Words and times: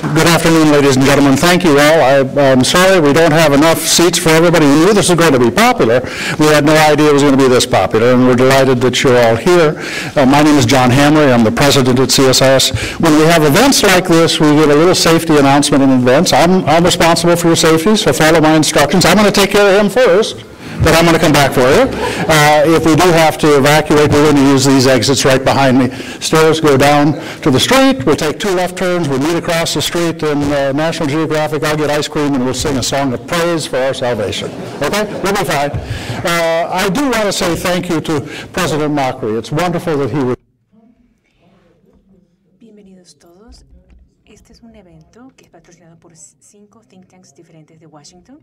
Good 0.00 0.26
afternoon, 0.26 0.72
ladies 0.72 0.96
and 0.96 1.04
gentlemen. 1.04 1.36
Thank 1.36 1.62
you 1.62 1.72
all. 1.78 2.00
I- 2.00 2.50
I'm 2.50 2.64
sorry 2.64 3.00
we 3.00 3.12
don't 3.12 3.32
have 3.32 3.52
enough 3.52 3.78
seats 3.86 4.18
for 4.18 4.30
everybody. 4.30 4.64
We 4.66 4.72
knew 4.86 4.94
this 4.94 5.08
was 5.10 5.18
going 5.18 5.32
to 5.34 5.38
be 5.38 5.50
popular. 5.50 6.00
We 6.38 6.46
had 6.46 6.64
no 6.64 6.74
idea 6.74 7.10
it 7.10 7.12
was 7.12 7.22
going 7.22 7.36
to 7.36 7.42
be 7.42 7.48
this 7.48 7.66
popular, 7.66 8.12
and 8.14 8.26
we're 8.26 8.34
delighted 8.34 8.80
that 8.80 9.02
you're 9.02 9.16
all 9.22 9.36
here. 9.36 9.76
Uh, 10.16 10.24
My 10.26 10.42
name 10.42 10.56
is 10.56 10.64
John 10.64 10.90
Hamry. 10.90 11.32
I'm 11.32 11.44
the 11.44 11.52
president 11.52 11.98
at 12.00 12.08
CSS. 12.10 12.98
When 12.98 13.12
we 13.18 13.24
have 13.26 13.42
events 13.44 13.82
like 13.82 14.08
this, 14.08 14.40
we 14.40 14.54
get 14.54 14.70
a 14.70 14.74
little 14.74 14.94
safety 14.94 15.36
announcement 15.36 15.82
in 15.82 15.90
advance. 15.90 16.32
I'm 16.32 16.64
I'm 16.64 16.82
responsible 16.84 17.36
for 17.36 17.48
your 17.48 17.56
safety, 17.56 17.94
so 17.96 18.12
follow 18.12 18.40
my 18.40 18.54
instructions. 18.56 19.04
I'm 19.04 19.16
going 19.18 19.30
to 19.30 19.38
take 19.40 19.50
care 19.50 19.68
of 19.74 19.80
him 19.84 19.90
first, 19.90 20.44
but 20.82 20.94
I'm 20.94 21.04
going 21.04 21.14
to 21.14 21.20
come 21.20 21.32
back 21.32 21.52
for 21.52 21.68
you. 21.76 21.84
Uh, 22.28 22.76
If 22.76 22.84
we 22.86 22.94
do 22.96 23.08
have 23.12 23.36
to 23.38 23.58
evacuate, 23.58 24.10
we're 24.10 24.24
going 24.24 24.36
to 24.36 24.48
use 24.54 24.64
these 24.64 24.86
exits 24.86 25.24
right 25.24 25.42
behind 25.44 25.78
me. 25.78 25.90
Stairs 26.20 26.60
go 26.60 26.76
down 26.76 27.14
to 27.42 27.50
the 27.50 27.60
street, 27.60 28.04
we 28.06 28.14
take 28.16 28.38
two 28.38 28.50
left 28.54 28.76
turns, 28.76 29.08
we 29.08 29.18
meet 29.18 29.36
across 29.36 29.74
the 29.74 29.82
street 29.82 30.22
in 30.22 30.38
uh, 30.52 30.72
National 30.72 31.08
Geographic, 31.08 31.62
I'll 31.64 31.76
get 31.76 31.90
ice 31.90 32.08
cream, 32.08 32.34
and 32.34 32.44
we'll 32.44 32.54
sing 32.54 32.76
a 32.78 32.82
song 32.82 33.12
of 33.12 33.26
praise 33.26 33.66
for 33.66 33.78
our 33.78 33.94
salvation. 33.94 34.50
Okay? 34.82 35.04
We'll 35.22 35.32
be 35.34 35.44
fine. 35.44 35.70
Uh, 36.24 36.68
I 36.72 36.88
do 36.88 37.02
want 37.02 37.24
to 37.24 37.32
say 37.32 37.54
thank 37.56 37.88
you 37.88 38.00
to 38.02 38.20
President 38.52 38.92
Mockery. 38.94 39.38
It's 39.38 39.52
wonderful 39.52 39.96
that 39.98 40.10
he 40.10 40.22
was 40.22 40.36
Bienvenidos 42.58 43.18
todos. 43.18 43.64
Este 44.24 44.52
es 44.52 44.60
un 44.62 44.74
evento 44.76 45.32
que 45.36 45.44
es 45.44 45.50
patrocinado 45.50 45.98
por 45.98 46.12
cinco 46.16 46.80
think 46.88 47.06
tanks 47.08 47.34
diferentes 47.34 47.78
de 47.80 47.86
Washington. 47.86 48.38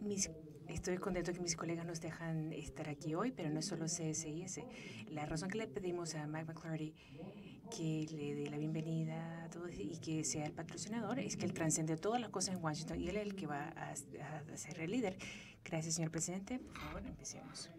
Mis- 0.00 0.30
estoy 0.72 0.98
contento 0.98 1.32
que 1.32 1.40
mis 1.40 1.56
colegas 1.56 1.86
nos 1.86 2.00
dejan 2.00 2.52
estar 2.52 2.88
aquí 2.88 3.14
hoy, 3.14 3.32
pero 3.32 3.50
no 3.50 3.60
es 3.60 3.66
solo 3.66 3.86
CSIS. 3.86 4.60
La 5.10 5.26
razón 5.26 5.48
que 5.48 5.58
le 5.58 5.66
pedimos 5.66 6.14
a 6.14 6.26
Mike 6.26 6.46
McClarty 6.46 6.94
que 7.74 8.06
le 8.10 8.34
dé 8.34 8.50
la 8.50 8.58
bienvenida 8.58 9.44
a 9.44 9.50
todos 9.50 9.70
y 9.78 9.96
que 9.98 10.24
sea 10.24 10.44
el 10.44 10.52
patrocinador 10.52 11.18
es 11.18 11.36
que 11.36 11.46
él 11.46 11.54
trascendió 11.54 11.96
todas 11.96 12.20
las 12.20 12.30
cosas 12.30 12.56
en 12.56 12.62
Washington 12.62 13.00
y 13.00 13.08
él 13.08 13.16
es 13.16 13.22
el 13.22 13.34
que 13.34 13.46
va 13.46 13.68
a, 13.68 13.92
a 13.92 14.56
ser 14.56 14.80
el 14.80 14.90
líder. 14.90 15.16
Gracias, 15.64 15.94
señor 15.94 16.10
presidente. 16.10 16.58
Por 16.58 16.76
favor, 16.76 17.06
empecemos. 17.06 17.70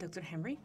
Doctor 0.00 0.24
Henry. 0.30 0.58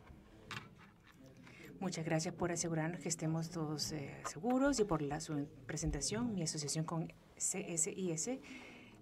Muchas 1.80 2.06
gracias 2.06 2.34
por 2.36 2.52
asegurarnos 2.52 3.00
que 3.00 3.10
estemos 3.10 3.50
todos 3.50 3.92
eh, 3.92 4.16
seguros 4.30 4.80
y 4.80 4.84
por 4.84 5.02
la, 5.02 5.20
su 5.20 5.48
presentación. 5.66 6.34
Mi 6.34 6.44
asociación 6.44 6.86
con 6.86 7.12
CSIS 7.38 8.40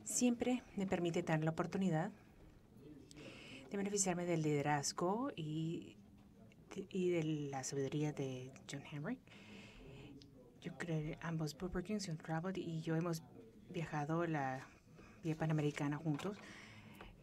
siempre 0.05 0.63
me 0.75 0.87
permite 0.87 1.21
dar 1.21 1.43
la 1.43 1.51
oportunidad 1.51 2.11
de 3.69 3.77
beneficiarme 3.77 4.25
del 4.25 4.41
liderazgo 4.41 5.31
y, 5.35 5.95
y 6.89 7.09
de 7.09 7.23
la 7.51 7.63
sabiduría 7.63 8.13
de 8.13 8.51
John 8.69 8.83
Hamrick. 8.91 9.19
Yo 10.61 10.77
creo 10.77 11.01
que 11.01 11.17
ambos 11.21 11.53
Perkins 11.53 12.09
y 12.09 12.59
y 12.59 12.81
yo 12.81 12.95
hemos 12.95 13.23
viajado 13.69 14.25
la 14.25 14.67
vía 15.23 15.35
panamericana 15.35 15.97
juntos. 15.97 16.37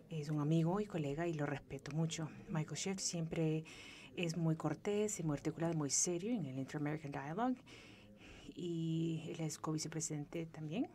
Es 0.08 0.30
un 0.30 0.40
amigo 0.40 0.80
y 0.80 0.86
colega 0.86 1.26
y 1.26 1.34
lo 1.34 1.46
respeto 1.46 1.90
mucho. 1.94 2.30
Michael 2.48 2.76
Schiff 2.76 3.00
siempre 3.00 3.64
es 4.16 4.36
muy 4.36 4.56
cortés 4.56 5.18
y 5.20 5.22
muy 5.22 5.34
articulado, 5.34 5.74
muy 5.74 5.90
serio 5.90 6.32
en 6.32 6.46
el 6.46 6.58
Inter-American 6.58 7.12
Dialogue. 7.12 7.56
Y 8.54 9.22
él 9.30 9.40
es 9.40 9.58
co-vicepresidente 9.58 10.46
también. 10.46 10.88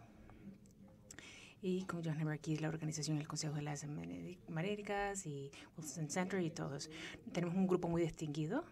Y 1.63 1.83
con 1.83 2.03
John 2.03 2.17
es 2.31 2.61
la 2.61 2.69
organización 2.69 3.17
del 3.17 3.27
Consejo 3.27 3.53
de 3.53 3.61
las 3.61 3.83
Américas 3.83 5.27
y 5.27 5.51
Wilson 5.77 6.09
Center 6.09 6.41
y 6.41 6.49
todos. 6.49 6.89
Tenemos 7.31 7.55
un 7.55 7.67
grupo 7.67 7.87
muy 7.87 8.01
distinguido. 8.01 8.63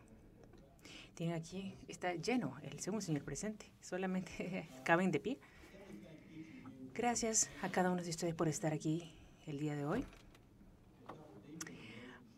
Tienen 1.13 1.35
aquí, 1.35 1.75
está 1.87 2.15
lleno 2.15 2.55
el 2.63 2.79
segundo 2.79 3.05
señor 3.05 3.23
presidente. 3.23 3.71
Solamente 3.79 4.67
caben 4.83 5.11
de 5.11 5.19
pie. 5.19 5.39
Gracias 6.95 7.49
a 7.61 7.69
cada 7.69 7.91
uno 7.91 8.01
de 8.01 8.09
ustedes 8.09 8.33
por 8.33 8.47
estar 8.47 8.73
aquí 8.73 9.13
el 9.45 9.59
día 9.59 9.75
de 9.75 9.85
hoy 9.85 10.03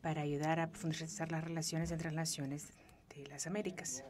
para 0.02 0.22
ayudar 0.22 0.60
a 0.60 0.70
profundizar 0.70 1.32
las 1.32 1.46
relaciones 1.46 1.92
entre 1.92 2.08
las 2.08 2.16
naciones 2.16 2.74
de 3.16 3.26
las 3.28 3.48
Américas. 3.48 4.04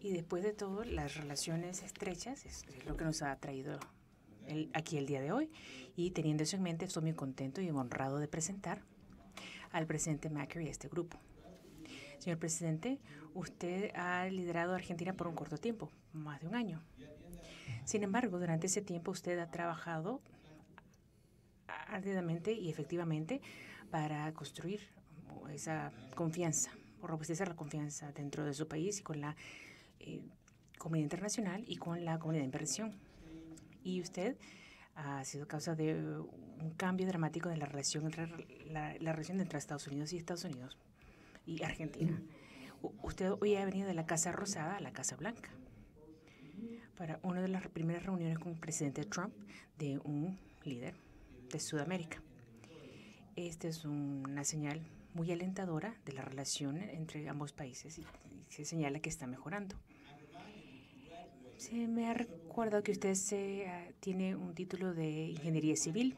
Y 0.00 0.10
después 0.10 0.42
de 0.42 0.52
todo, 0.52 0.82
las 0.84 1.14
relaciones 1.16 1.82
estrechas 1.84 2.44
es, 2.44 2.64
es 2.76 2.86
lo 2.86 2.96
que 2.96 3.04
nos 3.04 3.22
ha 3.22 3.36
traído 3.36 3.78
el- 4.48 4.70
aquí 4.74 4.98
el 4.98 5.06
día 5.06 5.20
de 5.20 5.32
hoy. 5.32 5.50
Y 5.96 6.10
teniendo 6.10 6.42
eso 6.42 6.56
en 6.56 6.62
mente, 6.62 6.84
estoy 6.84 7.02
muy 7.02 7.14
contento 7.14 7.60
y 7.60 7.70
honrado 7.70 8.18
de 8.18 8.28
presentar 8.28 8.82
al 9.70 9.86
presidente 9.86 10.30
Macri 10.30 10.64
y 10.64 10.68
este 10.68 10.88
grupo. 10.88 11.18
Señor 12.18 12.38
presidente, 12.38 12.98
usted 13.34 13.92
ha 13.94 14.26
liderado 14.28 14.72
a 14.72 14.76
Argentina 14.76 15.12
por 15.12 15.28
un 15.28 15.34
corto 15.34 15.58
tiempo, 15.58 15.90
más 16.12 16.40
de 16.40 16.48
un 16.48 16.54
año. 16.54 16.82
Sin 17.84 18.02
embargo, 18.02 18.38
durante 18.38 18.66
ese 18.66 18.82
tiempo 18.82 19.12
usted 19.12 19.38
ha 19.38 19.50
trabajado 19.50 20.20
ardidamente 21.66 22.52
y 22.52 22.68
efectivamente 22.70 23.40
para 23.90 24.32
construir 24.34 24.80
esa 25.52 25.92
confianza, 26.14 26.70
o 27.00 27.06
robustecer 27.06 27.48
la 27.48 27.56
confianza 27.56 28.12
dentro 28.12 28.44
de 28.44 28.52
su 28.52 28.66
país 28.68 29.00
y 29.00 29.02
con 29.02 29.20
la 29.20 29.36
eh, 30.00 30.20
comunidad 30.78 31.04
internacional 31.04 31.64
y 31.66 31.76
con 31.76 32.04
la 32.04 32.18
comunidad 32.18 32.42
de 32.42 32.46
inversión. 32.46 32.94
Y 33.88 34.02
usted 34.02 34.36
ha 34.96 35.24
sido 35.24 35.48
causa 35.48 35.74
de 35.74 35.94
un 35.94 36.74
cambio 36.76 37.06
dramático 37.06 37.48
de 37.48 37.56
la 37.56 37.64
relación 37.64 38.04
entre 38.04 38.26
la, 38.66 38.94
la 38.98 39.12
relación 39.12 39.40
entre 39.40 39.58
Estados 39.58 39.86
Unidos 39.86 40.12
y 40.12 40.18
Estados 40.18 40.44
Unidos 40.44 40.76
y 41.46 41.62
Argentina. 41.62 42.20
Usted 43.02 43.32
hoy 43.40 43.56
ha 43.56 43.64
venido 43.64 43.88
de 43.88 43.94
la 43.94 44.04
Casa 44.04 44.30
Rosada 44.30 44.76
a 44.76 44.80
la 44.80 44.92
Casa 44.92 45.16
Blanca 45.16 45.48
para 46.98 47.18
una 47.22 47.40
de 47.40 47.48
las 47.48 47.66
primeras 47.68 48.04
reuniones 48.04 48.38
con 48.38 48.52
el 48.52 48.58
presidente 48.58 49.06
Trump 49.06 49.32
de 49.78 49.98
un 50.00 50.38
líder 50.64 50.94
de 51.50 51.58
Sudamérica. 51.58 52.22
Esta 53.36 53.68
es 53.68 53.86
una 53.86 54.44
señal 54.44 54.82
muy 55.14 55.32
alentadora 55.32 55.96
de 56.04 56.12
la 56.12 56.26
relación 56.26 56.76
entre 56.76 57.26
ambos 57.26 57.54
países 57.54 57.98
y 57.98 58.04
y 58.48 58.52
se 58.52 58.64
señala 58.64 59.00
que 59.00 59.08
está 59.08 59.26
mejorando. 59.26 59.76
Se 61.68 61.86
me 61.86 62.08
ha 62.08 62.14
recordado 62.14 62.82
que 62.82 62.92
usted 62.92 63.14
se, 63.14 63.66
ah, 63.68 63.88
tiene 64.00 64.34
un 64.36 64.54
título 64.54 64.94
de 64.94 65.08
ingeniería 65.28 65.76
civil. 65.76 66.16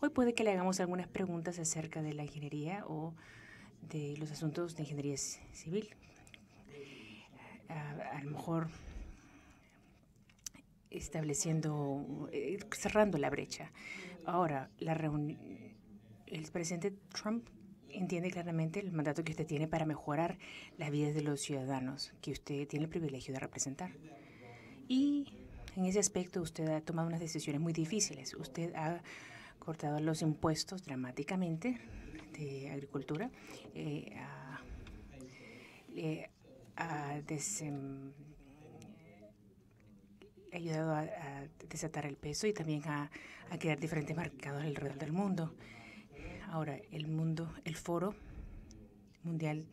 Hoy 0.00 0.08
puede 0.10 0.34
que 0.34 0.44
le 0.44 0.50
hagamos 0.52 0.80
algunas 0.80 1.06
preguntas 1.08 1.58
acerca 1.58 2.02
de 2.02 2.14
la 2.14 2.24
ingeniería 2.24 2.84
o 2.86 3.14
de 3.88 4.16
los 4.18 4.30
asuntos 4.30 4.74
de 4.76 4.82
ingeniería 4.82 5.14
ci- 5.14 5.38
civil. 5.52 5.90
A, 7.68 8.16
a 8.16 8.22
lo 8.24 8.30
mejor 8.30 8.68
estableciendo, 10.90 12.28
eh, 12.32 12.58
cerrando 12.76 13.18
la 13.18 13.30
brecha. 13.30 13.70
Ahora, 14.24 14.70
la 14.78 14.94
el 16.26 16.50
presidente 16.50 16.92
Trump 17.12 17.46
entiende 17.88 18.30
claramente 18.30 18.80
el 18.80 18.90
mandato 18.92 19.22
que 19.22 19.32
usted 19.32 19.46
tiene 19.46 19.68
para 19.68 19.84
mejorar 19.86 20.38
las 20.78 20.90
vidas 20.90 21.14
de 21.14 21.22
los 21.22 21.40
ciudadanos 21.40 22.12
que 22.20 22.32
usted 22.32 22.66
tiene 22.66 22.84
el 22.86 22.90
privilegio 22.90 23.32
de 23.34 23.40
representar. 23.40 23.90
Y 24.90 25.24
en 25.76 25.84
ese 25.84 26.00
aspecto 26.00 26.42
usted 26.42 26.66
ha 26.66 26.80
tomado 26.80 27.06
unas 27.06 27.20
decisiones 27.20 27.60
muy 27.60 27.72
difíciles. 27.72 28.34
Usted 28.34 28.74
ha 28.74 29.00
cortado 29.60 30.00
los 30.00 30.20
impuestos 30.20 30.82
dramáticamente 30.82 31.78
de 32.36 32.70
agricultura, 32.72 33.30
eh, 33.72 34.16
ha, 34.18 34.60
eh, 35.94 36.28
ha 36.74 37.20
ayudado 40.52 40.92
a, 40.92 41.02
a 41.02 41.46
desatar 41.68 42.04
el 42.04 42.16
peso 42.16 42.48
y 42.48 42.52
también 42.52 42.82
a, 42.88 43.12
a 43.48 43.58
crear 43.60 43.78
diferentes 43.78 44.16
mercados 44.16 44.64
alrededor 44.64 44.98
del 44.98 45.12
mundo. 45.12 45.54
Ahora, 46.48 46.76
el 46.90 47.06
mundo, 47.06 47.54
el 47.64 47.76
foro 47.76 48.16
mundial, 49.22 49.66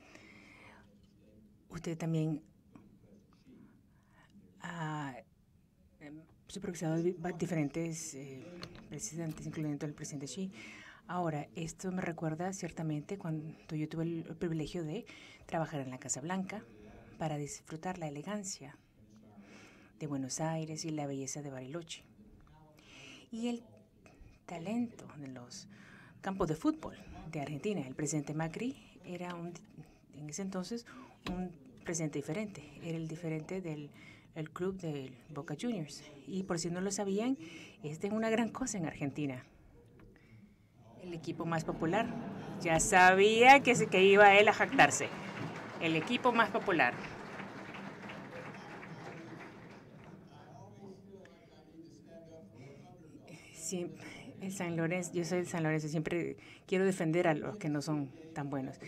usted 1.70 1.98
también 1.98 2.44
ha 4.68 5.16
em, 6.00 6.22
supervisado 6.48 7.02
di- 7.02 7.12
va- 7.14 7.31
diferentes 7.31 8.14
eh, 8.16 8.44
presidentes, 8.90 9.46
incluyendo 9.46 9.86
el 9.86 9.94
presidente 9.94 10.28
Xi. 10.28 10.52
Ahora, 11.08 11.48
esto 11.56 11.92
me 11.92 12.02
recuerda 12.02 12.52
ciertamente 12.54 13.18
cuando 13.18 13.75
yo 13.75 13.88
tuve 13.88 14.04
el 14.04 14.24
privilegio 14.38 14.84
de 14.84 15.06
trabajar 15.46 15.80
en 15.80 15.90
la 15.90 16.00
Casa 16.00 16.19
Blanca 16.22 16.64
para 17.18 17.38
disfrutar 17.38 17.98
la 17.98 18.08
elegancia 18.08 18.78
de 20.00 20.08
Buenos 20.08 20.40
Aires 20.42 20.84
y 20.86 20.92
la 20.92 21.08
belleza 21.08 21.42
de 21.42 21.50
Bariloche. 21.50 22.04
Y 23.31 23.48
el 23.48 23.63
talento 24.46 25.08
de 25.18 25.28
los 25.30 25.68
campos 26.22 26.48
de 26.50 26.56
fútbol 26.56 26.96
de 27.31 27.42
Argentina. 27.42 27.81
El 27.88 27.96
presidente 27.96 28.34
Macri 28.34 28.75
era 29.06 29.34
un, 29.34 29.54
en 30.13 30.30
ese 30.30 30.42
entonces 30.42 30.86
un 31.31 31.52
presidente 31.84 32.20
diferente. 32.20 32.63
Era 32.84 32.98
el 32.98 33.08
diferente 33.08 33.62
del 33.62 33.90
el 34.38 34.51
club 34.51 34.80
de 34.80 35.12
Boca 35.34 35.56
Juniors. 35.60 36.04
Y 36.28 36.44
por 36.44 36.60
si 36.60 36.69
no 36.69 36.80
lo 36.80 36.92
sabían, 36.92 37.38
esta 37.84 38.06
es 38.06 38.13
una 38.13 38.30
gran 38.30 38.50
cosa 38.50 38.78
en 38.78 38.86
Argentina. 38.86 39.44
El 41.01 41.13
equipo 41.16 41.45
más 41.45 41.66
popular. 41.66 42.07
Ya 42.62 42.80
sabía 42.80 43.62
que, 43.62 43.75
se, 43.75 43.88
que 43.88 44.04
iba 44.04 44.36
él 44.36 44.48
a 44.48 44.54
jactarse. 44.54 45.10
El 45.81 45.95
equipo 45.95 46.31
más 46.31 46.51
popular. 46.51 46.94
Siempre 53.54 54.17
el 54.42 54.51
San 54.51 54.75
Lorenzo, 54.78 55.12
yo 55.13 55.25
soy 55.25 55.39
el 55.39 55.48
San 55.48 55.63
Lorenzo, 55.63 55.88
siempre 55.88 56.38
quiero 56.66 56.86
defender 56.86 57.28
a 57.28 57.34
los 57.34 57.57
que 57.57 57.69
no 57.69 57.81
son 57.81 58.12
tan 58.34 58.50
buenos. 58.50 58.80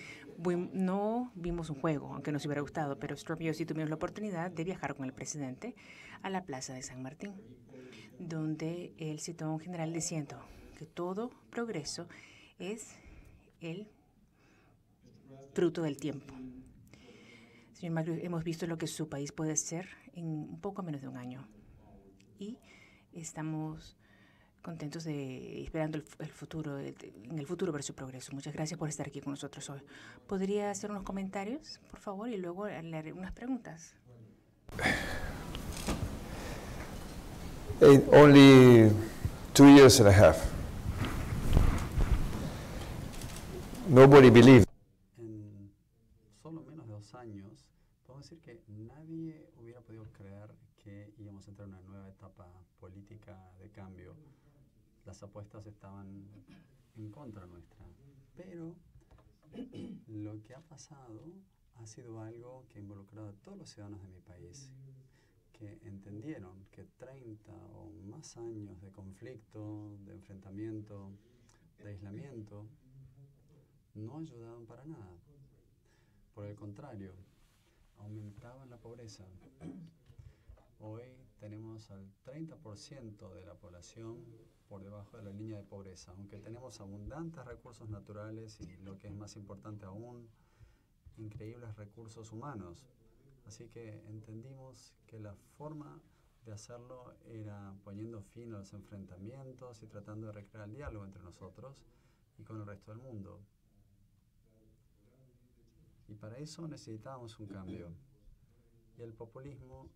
No 0.74 1.32
vimos 1.36 1.70
un 1.70 1.76
juego, 1.80 2.14
aunque 2.14 2.32
nos 2.32 2.46
hubiera 2.46 2.62
gustado, 2.62 2.98
pero 2.98 3.16
Strop 3.16 3.42
y 3.42 3.46
yo 3.46 3.54
sí 3.54 3.66
tuvimos 3.66 3.90
la 3.90 3.96
oportunidad 3.96 4.52
de 4.52 4.64
viajar 4.64 4.96
con 4.96 5.06
el 5.06 5.14
presidente 5.14 5.76
a 6.22 6.30
la 6.30 6.44
Plaza 6.44 6.74
de 6.74 6.82
San 6.82 7.02
Martín, 7.02 7.34
donde 8.20 8.94
él 8.98 9.20
citó 9.20 9.52
un 9.52 9.60
general 9.60 9.92
diciendo 9.92 10.40
que 10.78 10.86
todo 10.86 11.32
progreso 11.50 12.08
es 12.58 12.96
el 13.60 13.90
fruto 15.54 15.82
del 15.82 15.98
tiempo. 15.98 16.34
Señor 17.74 17.94
Macri, 17.94 18.20
hemos 18.24 18.44
visto 18.44 18.68
lo 18.68 18.78
que 18.78 18.88
su 18.88 19.10
país 19.10 19.32
puede 19.32 19.58
ser 19.58 19.90
en 20.14 20.26
un 20.26 20.62
poco 20.62 20.84
menos 20.84 21.02
de 21.02 21.08
un 21.08 21.18
año. 21.18 21.48
Y 22.38 22.60
estamos 23.14 23.98
contentos 24.62 25.04
de 25.04 25.64
esperando 25.64 25.98
el, 25.98 26.32
futuro, 26.32 26.80
en 26.80 27.40
el 27.40 27.46
futuro 27.46 27.72
ver 27.72 27.84
su 27.84 27.94
progreso. 27.94 28.34
Muchas 28.34 28.54
gracias 28.54 28.78
por 28.78 28.90
estar 28.90 29.08
aquí 29.08 29.22
con 29.22 29.32
nosotros 29.32 29.70
hoy. 29.70 29.82
¿Podría 30.28 30.72
hacer 30.72 30.92
unos 30.92 31.04
comentarios, 31.04 31.80
por 31.90 32.00
favor, 32.00 32.30
y 32.30 32.38
luego 32.38 32.68
leer 32.68 33.14
unas 33.14 33.32
preguntas? 33.32 33.96
In 37.82 38.04
only 38.12 38.92
two 39.54 39.68
years 39.74 40.00
and 40.02 40.10
a 40.10 40.12
half, 40.12 40.38
nobody 43.88 44.30
believed. 44.30 44.66
En 45.18 45.72
solo 46.44 46.62
menos 46.62 46.88
de 46.88 46.94
dos 46.94 47.14
años, 47.16 47.66
podemos 48.06 48.30
decir 48.30 48.42
que 48.42 48.62
nadie 48.68 49.50
hubiera 49.58 49.80
podido 49.80 50.04
creer 50.12 50.54
que 50.84 51.14
íbamos 51.18 51.48
a 51.48 51.52
entrar 51.52 51.70
en 51.70 51.76
una 51.76 51.88
nueva 51.88 52.10
etapa 52.10 52.48
política 52.80 53.52
de 53.62 53.70
cambio 53.70 54.16
las 55.06 55.22
apuestas 55.24 55.66
estaban 55.66 56.26
en 56.96 57.12
contra 57.12 57.46
nuestra. 57.46 57.86
Pero 58.36 58.76
lo 60.08 60.42
que 60.44 60.54
ha 60.54 60.62
pasado 60.62 61.22
ha 61.76 61.86
sido 61.86 62.22
algo 62.22 62.66
que 62.70 62.80
ha 62.80 62.82
involucrado 62.82 63.30
a 63.30 63.34
todos 63.34 63.58
los 63.58 63.70
ciudadanos 63.70 64.02
de 64.02 64.10
mi 64.10 64.20
país, 64.22 64.72
que 65.54 65.80
entendieron 65.84 66.66
que 66.72 66.84
30 66.84 67.52
o 67.74 67.92
más 68.06 68.38
años 68.38 68.82
de 68.82 68.92
conflicto, 68.92 69.98
de 70.06 70.14
enfrentamiento, 70.14 71.12
de 71.78 71.90
aislamiento, 71.90 72.66
no 73.96 74.18
ayudaban 74.18 74.66
para 74.66 74.86
nada. 74.86 75.18
Por 76.34 76.46
el 76.46 76.56
contrario, 76.56 77.14
aumentaban 77.98 78.70
la 78.70 78.78
pobreza. 78.78 79.26
Hoy 80.80 81.04
tenemos 81.40 81.90
al 81.92 82.10
30% 82.24 83.34
de 83.34 83.46
la 83.46 83.56
población 83.56 84.24
por 84.70 84.84
debajo 84.84 85.18
de 85.18 85.24
la 85.24 85.32
línea 85.32 85.58
de 85.58 85.64
pobreza, 85.64 86.12
aunque 86.12 86.38
tenemos 86.38 86.80
abundantes 86.80 87.44
recursos 87.44 87.90
naturales 87.90 88.62
y 88.62 88.78
lo 88.84 89.00
que 89.00 89.08
es 89.08 89.14
más 89.14 89.36
importante 89.36 89.86
aún, 89.86 90.30
increíbles 91.18 91.76
recursos 91.76 92.32
humanos. 92.32 92.86
Así 93.48 93.68
que 93.68 94.04
entendimos 94.08 94.94
que 95.08 95.20
la 95.20 95.34
forma 95.58 96.00
de 96.46 96.52
hacerlo 96.52 97.16
era 97.26 97.74
poniendo 97.84 98.22
fin 98.22 98.54
a 98.54 98.60
los 98.60 98.74
enfrentamientos 98.74 99.82
y 99.82 99.88
tratando 99.88 100.28
de 100.28 100.34
recrear 100.34 100.70
el 100.70 100.76
diálogo 100.76 101.04
entre 101.04 101.24
nosotros 101.24 101.84
y 102.38 102.44
con 102.44 102.58
el 102.58 102.66
resto 102.68 102.92
del 102.92 103.02
mundo. 103.02 103.42
Y 106.08 106.14
para 106.14 106.38
eso 106.38 106.68
necesitábamos 106.68 107.40
un 107.40 107.48
cambio. 107.48 107.92
Y 109.00 109.02
el 109.02 109.14
populismo 109.14 109.90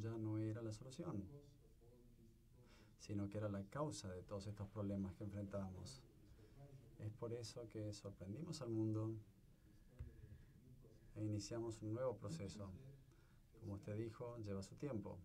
ya 0.00 0.10
no 0.10 0.38
era 0.38 0.62
la 0.62 0.72
solución 0.72 1.24
sino 3.02 3.28
que 3.28 3.38
era 3.38 3.48
la 3.48 3.64
causa 3.64 4.08
de 4.12 4.22
todos 4.22 4.46
estos 4.46 4.68
problemas 4.68 5.12
que 5.14 5.24
enfrentábamos. 5.24 6.00
Es 7.00 7.10
por 7.10 7.32
eso 7.32 7.68
que 7.68 7.92
sorprendimos 7.92 8.62
al 8.62 8.70
mundo 8.70 9.12
e 11.16 11.24
iniciamos 11.24 11.82
un 11.82 11.94
nuevo 11.94 12.16
proceso. 12.16 12.70
Como 13.58 13.74
usted 13.74 13.96
dijo, 13.96 14.38
lleva 14.38 14.62
su 14.62 14.76
tiempo. 14.76 15.18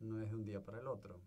No 0.00 0.22
es 0.22 0.30
de 0.30 0.36
un 0.36 0.44
día 0.46 0.64
para 0.64 0.80
el 0.80 0.86
otro. 0.86 1.20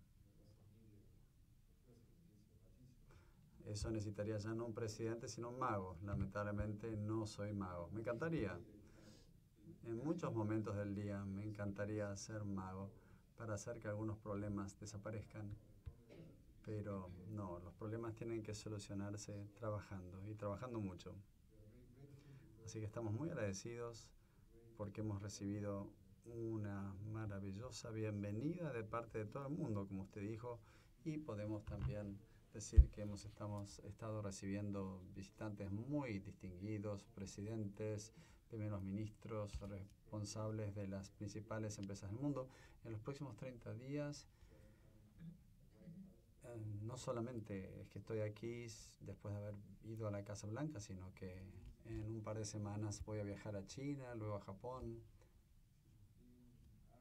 Eso 3.67 3.91
necesitaría 3.91 4.39
ya 4.39 4.55
no 4.55 4.65
un 4.65 4.73
presidente, 4.73 5.27
sino 5.27 5.49
un 5.49 5.59
mago. 5.59 5.97
Lamentablemente 6.03 6.97
no 6.97 7.27
soy 7.27 7.53
mago. 7.53 7.91
Me 7.93 7.99
encantaría. 7.99 8.59
En 9.85 10.03
muchos 10.03 10.33
momentos 10.33 10.75
del 10.75 10.95
día 10.95 11.23
me 11.25 11.43
encantaría 11.43 12.17
ser 12.17 12.43
mago 12.43 12.89
para 13.41 13.55
hacer 13.55 13.79
que 13.79 13.87
algunos 13.87 14.19
problemas 14.19 14.79
desaparezcan. 14.79 15.57
Pero 16.63 17.09
no, 17.31 17.57
los 17.57 17.73
problemas 17.73 18.13
tienen 18.13 18.43
que 18.43 18.53
solucionarse 18.53 19.47
trabajando 19.55 20.23
y 20.29 20.35
trabajando 20.35 20.79
mucho. 20.79 21.15
Así 22.63 22.79
que 22.79 22.85
estamos 22.85 23.13
muy 23.13 23.29
agradecidos 23.29 24.07
porque 24.77 25.01
hemos 25.01 25.23
recibido 25.23 25.89
una 26.25 26.93
maravillosa 27.11 27.89
bienvenida 27.89 28.71
de 28.71 28.83
parte 28.83 29.17
de 29.17 29.25
todo 29.25 29.47
el 29.47 29.53
mundo, 29.55 29.87
como 29.87 30.03
usted 30.03 30.21
dijo, 30.21 30.59
y 31.03 31.17
podemos 31.17 31.65
también 31.65 32.19
decir 32.53 32.91
que 32.91 33.01
hemos 33.01 33.25
estamos, 33.25 33.79
estado 33.79 34.21
recibiendo 34.21 35.01
visitantes 35.15 35.71
muy 35.71 36.19
distinguidos, 36.19 37.05
presidentes, 37.15 38.13
primeros 38.49 38.83
ministros, 38.83 39.57
responsables 40.11 40.75
de 40.75 40.87
las 40.87 41.09
principales 41.11 41.77
empresas 41.77 42.11
del 42.11 42.19
mundo. 42.19 42.49
En 42.83 42.91
los 42.91 42.99
próximos 42.99 43.37
30 43.37 43.73
días, 43.75 44.27
eh, 46.43 46.57
no 46.81 46.97
solamente 46.97 47.79
es 47.79 47.87
que 47.87 47.99
estoy 47.99 48.19
aquí 48.19 48.67
después 48.99 49.33
de 49.33 49.39
haber 49.39 49.55
ido 49.85 50.09
a 50.09 50.11
la 50.11 50.21
Casa 50.25 50.47
Blanca, 50.47 50.81
sino 50.81 51.13
que 51.13 51.33
en 51.85 52.13
un 52.13 52.21
par 52.21 52.37
de 52.37 52.43
semanas 52.43 53.01
voy 53.05 53.19
a 53.19 53.23
viajar 53.23 53.55
a 53.55 53.65
China, 53.67 54.13
luego 54.15 54.35
a 54.35 54.41
Japón, 54.41 55.01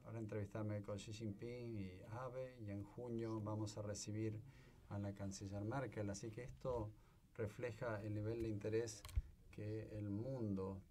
para 0.05 0.17
entrevistarme 0.17 0.81
con 0.81 0.97
Xi 0.97 1.11
Jinping 1.11 1.77
y 1.81 1.91
Abe, 2.11 2.55
y 2.61 2.71
en 2.71 2.83
junio 2.83 3.41
vamos 3.41 3.77
a 3.77 3.81
recibir 3.81 4.39
a 4.87 4.97
la 4.99 5.13
canciller 5.13 5.65
Merkel. 5.65 6.09
Así 6.09 6.31
que 6.31 6.43
esto 6.43 6.89
refleja 7.35 8.01
el 8.03 8.13
nivel 8.13 8.41
de 8.43 8.49
interés 8.49 9.03
que 9.51 9.89
el 9.97 10.09
mundo 10.09 10.81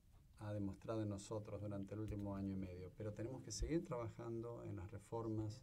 ha 0.40 0.52
demostrado 0.52 1.02
en 1.02 1.08
nosotros 1.08 1.60
durante 1.60 1.94
el 1.94 2.00
último 2.00 2.34
año 2.34 2.52
y 2.52 2.56
medio. 2.56 2.90
Pero 2.96 3.12
tenemos 3.12 3.42
que 3.42 3.52
seguir 3.52 3.84
trabajando 3.84 4.64
en 4.64 4.76
las 4.76 4.90
reformas 4.90 5.62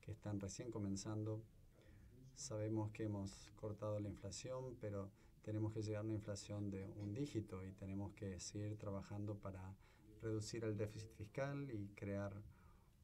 que 0.00 0.12
están 0.12 0.40
recién 0.40 0.70
comenzando. 0.70 1.42
Sabemos 2.34 2.90
que 2.90 3.04
hemos 3.04 3.50
cortado 3.56 3.98
la 3.98 4.08
inflación, 4.08 4.76
pero 4.80 5.10
tenemos 5.42 5.72
que 5.72 5.82
llegar 5.82 6.02
a 6.02 6.04
una 6.04 6.14
inflación 6.14 6.70
de 6.70 6.92
un 6.96 7.14
dígito 7.14 7.64
y 7.64 7.72
tenemos 7.72 8.12
que 8.14 8.40
seguir 8.40 8.76
trabajando 8.76 9.36
para 9.38 9.74
reducir 10.20 10.64
el 10.64 10.76
déficit 10.76 11.10
fiscal 11.12 11.70
y 11.70 11.88
crear 11.94 12.32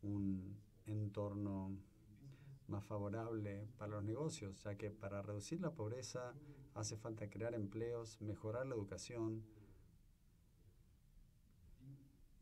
un 0.02 0.56
entorno 0.86 1.70
más 2.66 2.84
favorable 2.84 3.68
para 3.78 3.92
los 3.92 4.04
negocios, 4.04 4.62
ya 4.64 4.76
que 4.76 4.90
para 4.90 5.22
reducir 5.22 5.60
la 5.60 5.72
pobreza 5.72 6.34
hace 6.74 6.96
falta 6.96 7.30
crear 7.30 7.54
empleos, 7.54 8.20
mejorar 8.20 8.66
la 8.66 8.74
educación, 8.74 9.44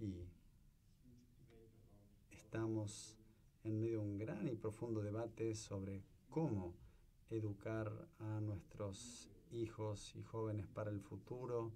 y 0.01 0.27
estamos 2.31 3.19
en 3.65 3.79
medio 3.79 4.01
de 4.01 4.07
un 4.07 4.19
gran 4.19 4.49
y 4.49 4.57
profundo 4.57 5.03
debate 5.03 5.55
sobre 5.55 6.03
cómo 6.31 6.75
educar 7.29 8.09
a 8.19 8.41
nuestros 8.41 9.31
hijos 9.51 10.17
y 10.17 10.23
jóvenes 10.23 10.67
para 10.67 10.91
el 10.91 11.01
futuro 11.01 11.73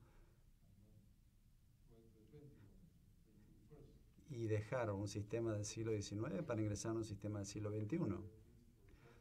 y 4.30 4.46
dejar 4.46 4.90
un 4.90 5.06
sistema 5.06 5.52
del 5.52 5.64
siglo 5.66 5.92
XIX 5.92 6.42
para 6.46 6.62
ingresar 6.62 6.92
a 6.92 6.94
un 6.94 7.04
sistema 7.04 7.38
del 7.40 7.46
siglo 7.46 7.70
XXI, 7.70 7.98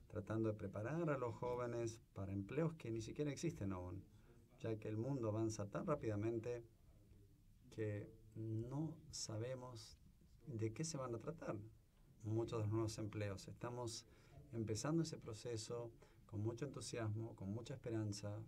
tratando 0.08 0.50
de 0.50 0.56
preparar 0.56 1.10
a 1.10 1.18
los 1.18 1.36
jóvenes 1.36 2.00
para 2.14 2.32
empleos 2.32 2.74
que 2.74 2.90
ni 2.90 3.02
siquiera 3.02 3.32
existen 3.32 3.74
aún, 3.74 4.02
ya 4.60 4.80
que 4.80 4.88
el 4.88 4.98
mundo 4.98 5.28
avanza 5.28 5.70
tan 5.70 5.86
rápidamente 5.86 6.64
que 7.70 8.23
no 8.36 8.94
sabemos 9.12 9.98
de 10.48 10.74
qué 10.74 10.84
se 10.84 10.98
van 10.98 11.16
a 11.16 11.20
tratar 11.20 11.56
muchos 12.24 12.60
de 12.60 12.64
los 12.64 12.72
nuevos 12.72 12.98
empleos. 12.98 13.48
Estamos 13.48 14.06
empezando 14.52 15.04
ese 15.04 15.18
proceso 15.18 15.92
con 16.26 16.42
mucho 16.42 16.66
entusiasmo, 16.66 17.36
con 17.36 17.50
mucha 17.54 17.74
esperanza 17.74 18.40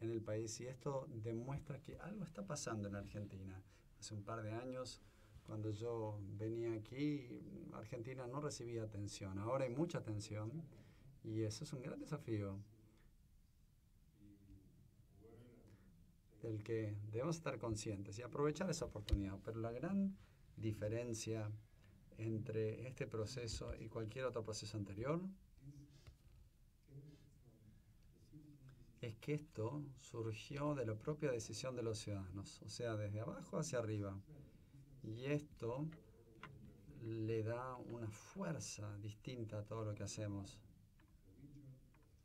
en 0.00 0.10
el 0.10 0.22
país 0.22 0.60
y 0.60 0.66
esto 0.66 1.08
demuestra 1.10 1.80
que 1.82 1.98
algo 1.98 2.24
está 2.24 2.46
pasando 2.46 2.88
en 2.88 2.94
Argentina. 2.94 3.60
Hace 3.98 4.14
un 4.14 4.22
par 4.22 4.42
de 4.42 4.52
años, 4.52 5.00
cuando 5.44 5.70
yo 5.70 6.20
venía 6.38 6.72
aquí, 6.74 7.40
Argentina 7.72 8.26
no 8.26 8.40
recibía 8.40 8.84
atención. 8.84 9.38
Ahora 9.38 9.64
hay 9.64 9.70
mucha 9.70 9.98
atención 9.98 10.52
y 11.24 11.42
eso 11.42 11.64
es 11.64 11.72
un 11.72 11.82
gran 11.82 11.98
desafío. 11.98 12.58
Del 16.42 16.62
que 16.62 16.96
debemos 17.10 17.36
estar 17.36 17.58
conscientes 17.58 18.18
y 18.18 18.22
aprovechar 18.22 18.70
esa 18.70 18.84
oportunidad. 18.84 19.38
Pero 19.44 19.60
la 19.60 19.72
gran 19.72 20.16
diferencia 20.56 21.50
entre 22.16 22.86
este 22.86 23.06
proceso 23.06 23.74
y 23.78 23.88
cualquier 23.88 24.26
otro 24.26 24.44
proceso 24.44 24.76
anterior 24.76 25.20
es 29.00 29.16
que 29.16 29.34
esto 29.34 29.84
surgió 30.00 30.74
de 30.74 30.84
la 30.84 30.94
propia 30.96 31.30
decisión 31.30 31.76
de 31.76 31.82
los 31.82 31.98
ciudadanos, 31.98 32.60
o 32.62 32.68
sea, 32.68 32.96
desde 32.96 33.20
abajo 33.20 33.58
hacia 33.58 33.78
arriba. 33.78 34.18
Y 35.02 35.26
esto 35.26 35.88
le 37.02 37.44
da 37.44 37.76
una 37.76 38.10
fuerza 38.10 38.96
distinta 38.98 39.60
a 39.60 39.64
todo 39.64 39.84
lo 39.84 39.94
que 39.94 40.02
hacemos. 40.02 40.58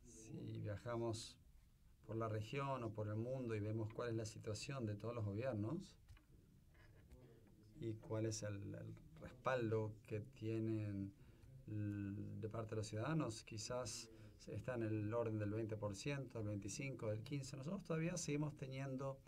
Si 0.06 0.58
viajamos 0.58 1.38
por 2.06 2.16
la 2.16 2.28
región 2.28 2.82
o 2.84 2.90
por 2.90 3.08
el 3.08 3.16
mundo 3.16 3.54
y 3.54 3.60
vemos 3.60 3.92
cuál 3.92 4.10
es 4.10 4.14
la 4.14 4.26
situación 4.26 4.86
de 4.86 4.94
todos 4.94 5.14
los 5.14 5.24
gobiernos 5.24 5.96
y 7.80 7.94
cuál 7.94 8.26
es 8.26 8.42
el, 8.42 8.76
respaldo 9.20 9.94
que 10.06 10.20
tienen 10.20 11.12
de 11.66 12.48
parte 12.50 12.70
de 12.70 12.76
los 12.76 12.86
ciudadanos, 12.86 13.42
quizás 13.42 14.10
está 14.48 14.74
en 14.74 14.82
el 14.82 15.14
orden 15.14 15.38
del 15.38 15.50
20%, 15.50 16.30
del 16.32 16.60
25%, 16.60 17.08
del 17.08 17.24
15%. 17.24 17.56
Nosotros 17.56 17.84
todavía 17.84 18.16
seguimos 18.18 18.54
teniendo 18.56 19.18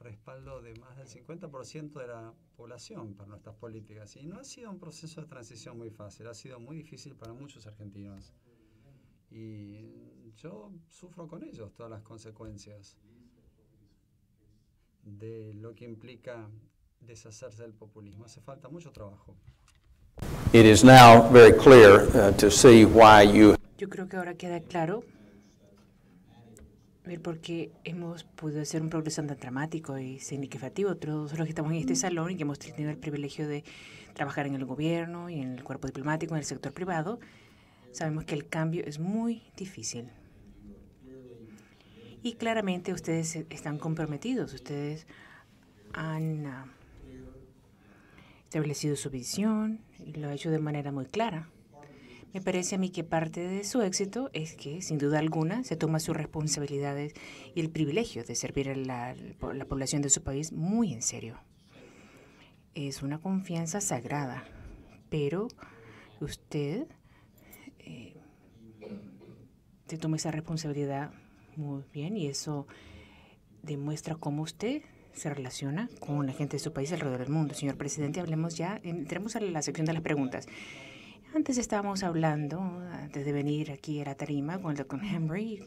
respaldo 0.00 0.60
de 0.60 0.74
más 0.74 0.96
del 0.96 1.08
50% 1.08 2.00
de 2.00 2.06
la 2.06 2.34
población 2.56 3.14
para 3.14 3.28
nuestras 3.28 3.56
políticas. 3.56 4.16
Y 4.16 4.26
no 4.26 4.38
ha 4.38 4.44
sido 4.44 4.70
un 4.70 4.78
proceso 4.78 5.20
de 5.20 5.26
transición 5.26 5.78
muy 5.78 5.90
fácil, 5.90 6.26
ha 6.26 6.34
sido 6.34 6.60
muy 6.60 6.76
difícil 6.76 7.16
para 7.16 7.32
muchos 7.32 7.66
argentinos. 7.66 8.32
Yo 10.42 10.70
sufro 10.88 11.26
con 11.26 11.42
ellos 11.42 11.72
todas 11.74 11.90
las 11.90 12.02
consecuencias 12.02 12.96
de 15.02 15.52
lo 15.54 15.74
que 15.74 15.84
implica 15.84 16.48
deshacerse 17.00 17.62
del 17.62 17.72
populismo. 17.72 18.24
Hace 18.24 18.40
falta 18.40 18.68
mucho 18.68 18.92
trabajo. 18.92 19.34
It 20.52 20.64
is 20.64 20.84
now 20.84 21.28
very 21.30 21.56
clear 21.56 22.08
uh, 22.14 22.32
to 22.36 22.50
see 22.50 22.84
why 22.84 23.24
you 23.24 23.56
Yo 23.76 23.88
creo 23.88 24.08
que 24.08 24.16
ahora 24.16 24.34
queda 24.34 24.60
claro 24.60 25.04
ver 27.04 27.22
por 27.22 27.38
qué 27.38 27.72
hemos 27.84 28.24
podido 28.24 28.60
hacer 28.60 28.82
un 28.82 28.90
progreso 28.90 29.22
tan 29.24 29.38
dramático 29.38 29.98
y 29.98 30.18
significativo. 30.18 30.96
Todos 30.96 31.36
los 31.38 31.46
que 31.46 31.50
estamos 31.50 31.72
en 31.72 31.78
este 31.78 31.96
salón 31.96 32.30
y 32.30 32.36
que 32.36 32.42
hemos 32.42 32.58
tenido 32.58 32.90
el 32.90 32.98
privilegio 32.98 33.48
de 33.48 33.64
trabajar 34.14 34.46
en 34.46 34.54
el 34.54 34.64
gobierno 34.64 35.30
y 35.30 35.40
en 35.40 35.54
el 35.54 35.64
cuerpo 35.64 35.86
diplomático, 35.86 36.34
en 36.34 36.40
el 36.40 36.44
sector 36.44 36.72
privado, 36.72 37.18
sabemos 37.92 38.24
que 38.24 38.34
el 38.34 38.48
cambio 38.48 38.84
es 38.84 38.98
muy 38.98 39.42
difícil. 39.56 40.10
Y 42.22 42.34
claramente 42.34 42.92
ustedes 42.92 43.36
están 43.50 43.78
comprometidos, 43.78 44.52
ustedes 44.52 45.06
han 45.92 46.46
uh, 46.46 46.66
establecido 48.44 48.96
su 48.96 49.10
visión 49.10 49.80
y 49.98 50.12
lo 50.14 50.28
ha 50.28 50.34
hecho 50.34 50.50
de 50.50 50.58
manera 50.58 50.90
muy 50.90 51.06
clara. 51.06 51.48
Me 52.34 52.42
parece 52.42 52.74
a 52.74 52.78
mí 52.78 52.90
que 52.90 53.04
parte 53.04 53.40
de 53.40 53.64
su 53.64 53.80
éxito 53.80 54.28
es 54.34 54.54
que, 54.54 54.82
sin 54.82 54.98
duda 54.98 55.18
alguna, 55.18 55.64
se 55.64 55.76
toma 55.76 55.98
sus 55.98 56.16
responsabilidades 56.16 57.14
y 57.54 57.60
el 57.60 57.70
privilegio 57.70 58.22
de 58.22 58.34
servir 58.34 58.68
a 58.68 58.76
la, 58.76 59.14
la 59.54 59.64
población 59.64 60.02
de 60.02 60.10
su 60.10 60.22
país 60.22 60.52
muy 60.52 60.92
en 60.92 61.02
serio. 61.02 61.38
Es 62.74 63.02
una 63.02 63.18
confianza 63.18 63.80
sagrada, 63.80 64.44
pero 65.08 65.48
usted 66.20 66.86
eh, 67.78 68.14
se 69.86 69.96
toma 69.96 70.16
esa 70.16 70.30
responsabilidad 70.30 71.12
muy 71.58 71.82
bien 71.92 72.16
y 72.16 72.28
eso 72.28 72.66
demuestra 73.62 74.14
cómo 74.14 74.42
usted 74.42 74.82
se 75.12 75.32
relaciona 75.32 75.90
con 76.00 76.26
la 76.26 76.32
gente 76.32 76.56
de 76.56 76.62
su 76.62 76.72
país 76.72 76.92
alrededor 76.92 77.20
del 77.20 77.30
mundo. 77.30 77.54
Señor 77.54 77.76
presidente, 77.76 78.20
hablemos 78.20 78.56
ya, 78.56 78.80
entremos 78.84 79.36
a 79.36 79.40
la 79.40 79.62
sección 79.62 79.84
de 79.86 79.92
las 79.92 80.02
preguntas. 80.02 80.46
Antes 81.34 81.58
estábamos 81.58 82.04
hablando, 82.04 82.60
antes 82.60 83.24
de 83.24 83.32
venir 83.32 83.72
aquí 83.72 84.00
a 84.00 84.04
la 84.04 84.14
tarima, 84.14 84.58
con 84.58 84.70
el 84.70 84.78
doctor 84.78 85.00
Henry, 85.04 85.60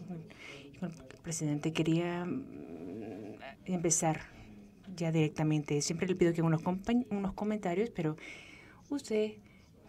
y 0.74 0.78
con 0.78 0.92
el 0.92 1.22
presidente 1.22 1.72
quería 1.74 2.26
mm, 2.26 3.36
empezar 3.66 4.22
ya 4.96 5.12
directamente. 5.12 5.82
Siempre 5.82 6.08
le 6.08 6.16
pido 6.16 6.34
que 6.34 6.42
unos, 6.42 6.62
unos 7.10 7.34
comentarios, 7.34 7.90
pero 7.92 8.16
usted 8.90 9.34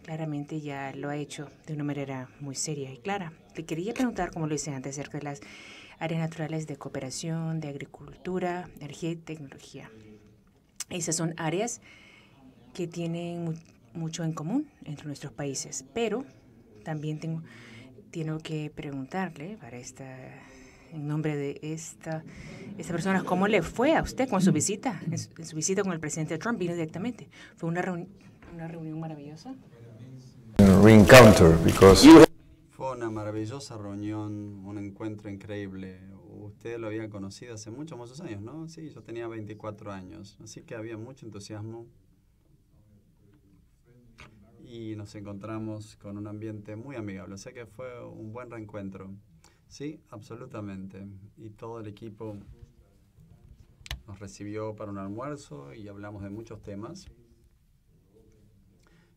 claramente 0.03 0.61
ya 0.61 0.93
lo 0.93 1.09
ha 1.09 1.15
hecho 1.15 1.49
de 1.65 1.73
una 1.73 1.85
manera 1.85 2.29
muy 2.39 2.55
seria 2.55 2.91
y 2.93 2.97
clara. 2.97 3.33
Le 3.55 3.65
quería 3.65 3.93
preguntar, 3.93 4.31
como 4.31 4.47
lo 4.47 4.53
hice 4.53 4.71
antes, 4.71 4.97
acerca 4.97 5.17
de 5.17 5.23
las 5.23 5.41
áreas 6.03 6.19
naturales 6.19 6.67
de 6.67 6.75
cooperación, 6.75 7.61
de 7.61 7.69
agricultura, 7.69 8.69
energía 8.81 9.11
y 9.11 9.15
tecnología. 9.15 9.89
Esas 10.89 11.15
son 11.15 11.33
áreas 11.37 11.79
que 12.73 12.87
tienen 12.87 13.57
mucho 13.93 14.25
en 14.25 14.33
común 14.33 14.67
entre 14.83 15.05
nuestros 15.05 15.31
países, 15.31 15.85
pero 15.93 16.25
también 16.83 17.19
tengo, 17.19 17.41
tengo 18.11 18.37
que 18.39 18.69
preguntarle 18.75 19.57
para 19.61 19.77
esta, 19.77 20.05
en 20.91 21.07
nombre 21.07 21.37
de 21.37 21.59
esta, 21.61 22.25
esta 22.77 22.91
persona, 22.91 23.23
¿cómo 23.23 23.47
le 23.47 23.61
fue 23.61 23.95
a 23.95 24.01
usted 24.01 24.27
con 24.27 24.41
su 24.41 24.51
visita? 24.51 25.01
En 25.09 25.17
su, 25.17 25.29
en 25.37 25.45
su 25.45 25.55
visita 25.55 25.83
con 25.83 25.93
el 25.93 26.01
presidente 26.01 26.37
Trump 26.37 26.59
vino 26.59 26.73
directamente. 26.73 27.29
Fue 27.55 27.69
una, 27.69 27.81
reuni 27.81 28.09
una 28.53 28.67
reunión 28.67 28.99
maravillosa. 28.99 29.55
Reencounter, 30.83 31.57
because 31.63 32.05
Fue 32.75 32.91
una 32.91 33.11
maravillosa 33.11 33.77
reunión, 33.77 34.65
un 34.65 34.79
encuentro 34.79 35.29
increíble. 35.29 35.99
Usted 36.39 36.79
lo 36.79 36.87
había 36.87 37.07
conocido 37.07 37.53
hace 37.53 37.69
muchos, 37.69 37.99
muchos 37.99 38.19
años, 38.19 38.41
¿no? 38.41 38.67
Sí, 38.67 38.89
yo 38.89 39.03
tenía 39.03 39.27
24 39.27 39.91
años, 39.91 40.39
así 40.43 40.63
que 40.63 40.73
había 40.73 40.97
mucho 40.97 41.27
entusiasmo 41.27 41.85
y 44.63 44.95
nos 44.95 45.13
encontramos 45.13 45.97
con 45.97 46.17
un 46.17 46.25
ambiente 46.25 46.75
muy 46.75 46.95
amigable. 46.95 47.35
O 47.35 47.37
sea 47.37 47.53
que 47.53 47.67
fue 47.67 48.03
un 48.03 48.33
buen 48.33 48.49
reencuentro. 48.49 49.11
Sí, 49.67 50.01
absolutamente. 50.09 51.05
Y 51.37 51.51
todo 51.51 51.79
el 51.79 51.87
equipo 51.87 52.35
nos 54.07 54.19
recibió 54.19 54.75
para 54.75 54.89
un 54.89 54.97
almuerzo 54.97 55.75
y 55.75 55.87
hablamos 55.89 56.23
de 56.23 56.31
muchos 56.31 56.63
temas. 56.63 57.07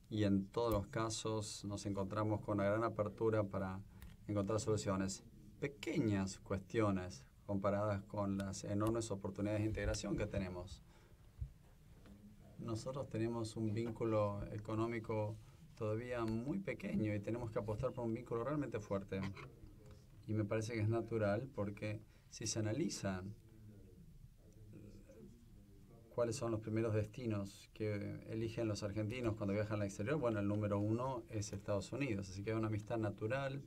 Y 0.09 0.25
en 0.25 0.47
todos 0.47 0.73
los 0.73 0.87
casos 0.87 1.65
nos 1.65 1.87
encontramos 1.87 2.41
con 2.41 2.61
una 2.61 2.69
gran 2.69 2.85
apertura 2.85 3.45
para 3.45 3.81
encontrar 4.29 4.61
soluciones. 4.61 5.25
Pequeñas 5.61 6.39
cuestiones 6.39 7.25
comparadas 7.47 8.03
con 8.03 8.39
las 8.39 8.65
enormes 8.65 9.11
oportunidades 9.11 9.63
de 9.63 9.69
integración 9.69 10.17
que 10.17 10.27
tenemos 10.27 10.83
nosotros 12.59 13.09
tenemos 13.09 13.57
un 13.57 13.73
vínculo 13.73 14.41
económico 14.53 15.37
todavía 15.77 16.25
muy 16.25 16.59
pequeño 16.59 17.15
y 17.15 17.21
tenemos 17.21 17.51
que 17.51 17.59
apostar 17.59 17.93
por 17.93 18.05
un 18.05 18.15
vínculo 18.15 18.45
realmente 18.45 18.81
fuerte. 18.81 19.21
Y 20.27 20.35
me 20.35 20.45
parece 20.45 20.73
que 20.73 20.81
es 20.81 20.89
natural 20.89 21.49
porque 21.55 22.01
si 22.31 22.47
se 22.47 22.59
analizan 22.59 23.35
cuáles 26.17 26.37
son 26.37 26.51
los 26.51 26.63
primeros 26.63 26.95
destinos 26.95 27.69
que 27.75 28.23
eligen 28.31 28.69
los 28.69 28.83
argentinos 28.83 29.37
cuando 29.37 29.53
viajan 29.53 29.83
al 29.83 29.87
exterior, 29.87 30.17
bueno, 30.17 30.41
el 30.41 30.49
número 30.49 30.79
uno 30.79 31.25
es 31.29 31.53
Estados 31.53 31.93
Unidos. 31.93 32.31
Así 32.31 32.43
que 32.43 32.53
hay 32.53 32.57
una 32.57 32.69
amistad 32.69 32.97
natural 32.97 33.63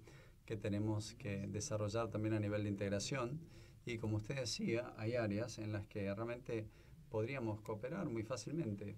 que 0.48 0.58
tenemos 0.58 1.14
que 1.14 1.46
desarrollar 1.46 2.10
también 2.10 2.34
a 2.34 2.40
nivel 2.40 2.64
de 2.64 2.70
integración. 2.70 3.40
Y 3.86 4.00
como 4.00 4.18
usted 4.18 4.36
decía, 4.36 4.96
hay 4.98 5.14
áreas 5.14 5.60
en 5.60 5.72
las 5.72 5.86
que 5.86 6.12
realmente 6.12 6.68
podríamos 7.12 7.62
cooperar 7.62 8.10
muy 8.10 8.24
fácilmente. 8.24 8.96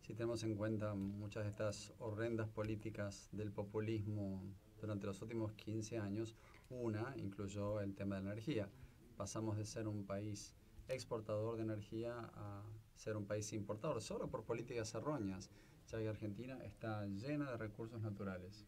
Si 0.00 0.14
tenemos 0.14 0.42
en 0.44 0.56
cuenta 0.56 0.94
muchas 0.94 1.44
de 1.44 1.50
estas 1.50 1.92
horrendas 1.98 2.48
políticas 2.48 3.28
del 3.32 3.52
populismo 3.52 4.42
durante 4.82 5.06
los 5.06 5.22
últimos 5.22 5.52
15 5.52 5.98
años, 5.98 6.34
una 6.68 7.14
incluyó 7.16 7.80
el 7.80 7.94
tema 7.94 8.16
de 8.16 8.22
la 8.22 8.32
energía. 8.32 8.68
Pasamos 9.16 9.56
de 9.56 9.64
ser 9.64 9.86
un 9.86 10.04
país 10.04 10.54
exportador 10.88 11.56
de 11.56 11.62
energía 11.62 12.30
a 12.34 12.64
ser 12.96 13.16
un 13.16 13.24
país 13.24 13.52
importador, 13.52 14.02
solo 14.02 14.28
por 14.28 14.44
políticas 14.44 14.92
erróneas, 14.94 15.50
ya 15.86 15.98
que 15.98 16.08
Argentina 16.08 16.58
está 16.64 17.06
llena 17.06 17.50
de 17.52 17.56
recursos 17.56 18.02
naturales. 18.02 18.66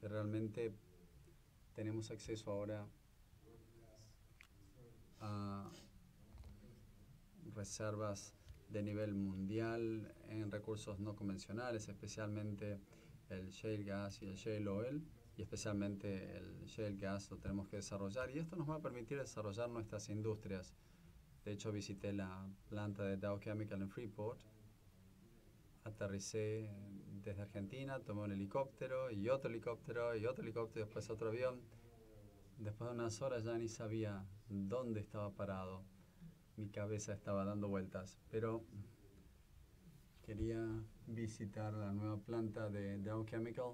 Realmente 0.00 0.74
tenemos 1.74 2.10
acceso 2.10 2.50
ahora 2.50 2.86
a 5.20 5.70
reservas 7.54 8.34
de 8.70 8.82
nivel 8.82 9.14
mundial 9.14 10.14
en 10.28 10.50
recursos 10.50 10.98
no 11.00 11.14
convencionales, 11.14 11.88
especialmente 11.88 12.80
el 13.28 13.50
shale 13.50 13.84
gas 13.84 14.22
y 14.22 14.26
el 14.26 14.36
shale 14.36 14.68
oil, 14.68 15.06
y 15.36 15.42
especialmente 15.42 16.36
el 16.36 16.64
shale 16.66 16.96
gas 16.96 17.30
lo 17.30 17.38
tenemos 17.38 17.68
que 17.68 17.76
desarrollar, 17.76 18.30
y 18.30 18.38
esto 18.38 18.56
nos 18.56 18.68
va 18.68 18.76
a 18.76 18.82
permitir 18.82 19.18
desarrollar 19.18 19.68
nuestras 19.68 20.08
industrias. 20.08 20.74
De 21.44 21.52
hecho, 21.52 21.72
visité 21.72 22.12
la 22.12 22.48
planta 22.68 23.04
de 23.04 23.16
Dow 23.16 23.38
Chemical 23.38 23.82
en 23.82 23.90
Freeport, 23.90 24.40
aterricé 25.84 26.70
desde 27.22 27.42
Argentina, 27.42 28.00
tomé 28.00 28.22
un 28.22 28.32
helicóptero 28.32 29.10
y 29.10 29.28
otro 29.28 29.50
helicóptero 29.50 30.16
y 30.16 30.26
otro 30.26 30.42
helicóptero, 30.42 30.86
después 30.86 31.10
otro 31.10 31.28
avión. 31.28 31.60
Después 32.58 32.90
de 32.90 32.96
unas 32.96 33.20
horas 33.20 33.44
ya 33.44 33.58
ni 33.58 33.68
sabía 33.68 34.24
dónde 34.48 35.00
estaba 35.00 35.30
parado. 35.30 35.82
Mi 36.56 36.68
cabeza 36.68 37.12
estaba 37.12 37.44
dando 37.44 37.68
vueltas. 37.68 38.18
Pero 38.30 38.64
quería 40.22 40.64
visitar 41.06 41.74
la 41.74 41.92
nueva 41.92 42.18
planta 42.18 42.70
de 42.70 42.98
Dow 42.98 43.24
Chemical 43.24 43.72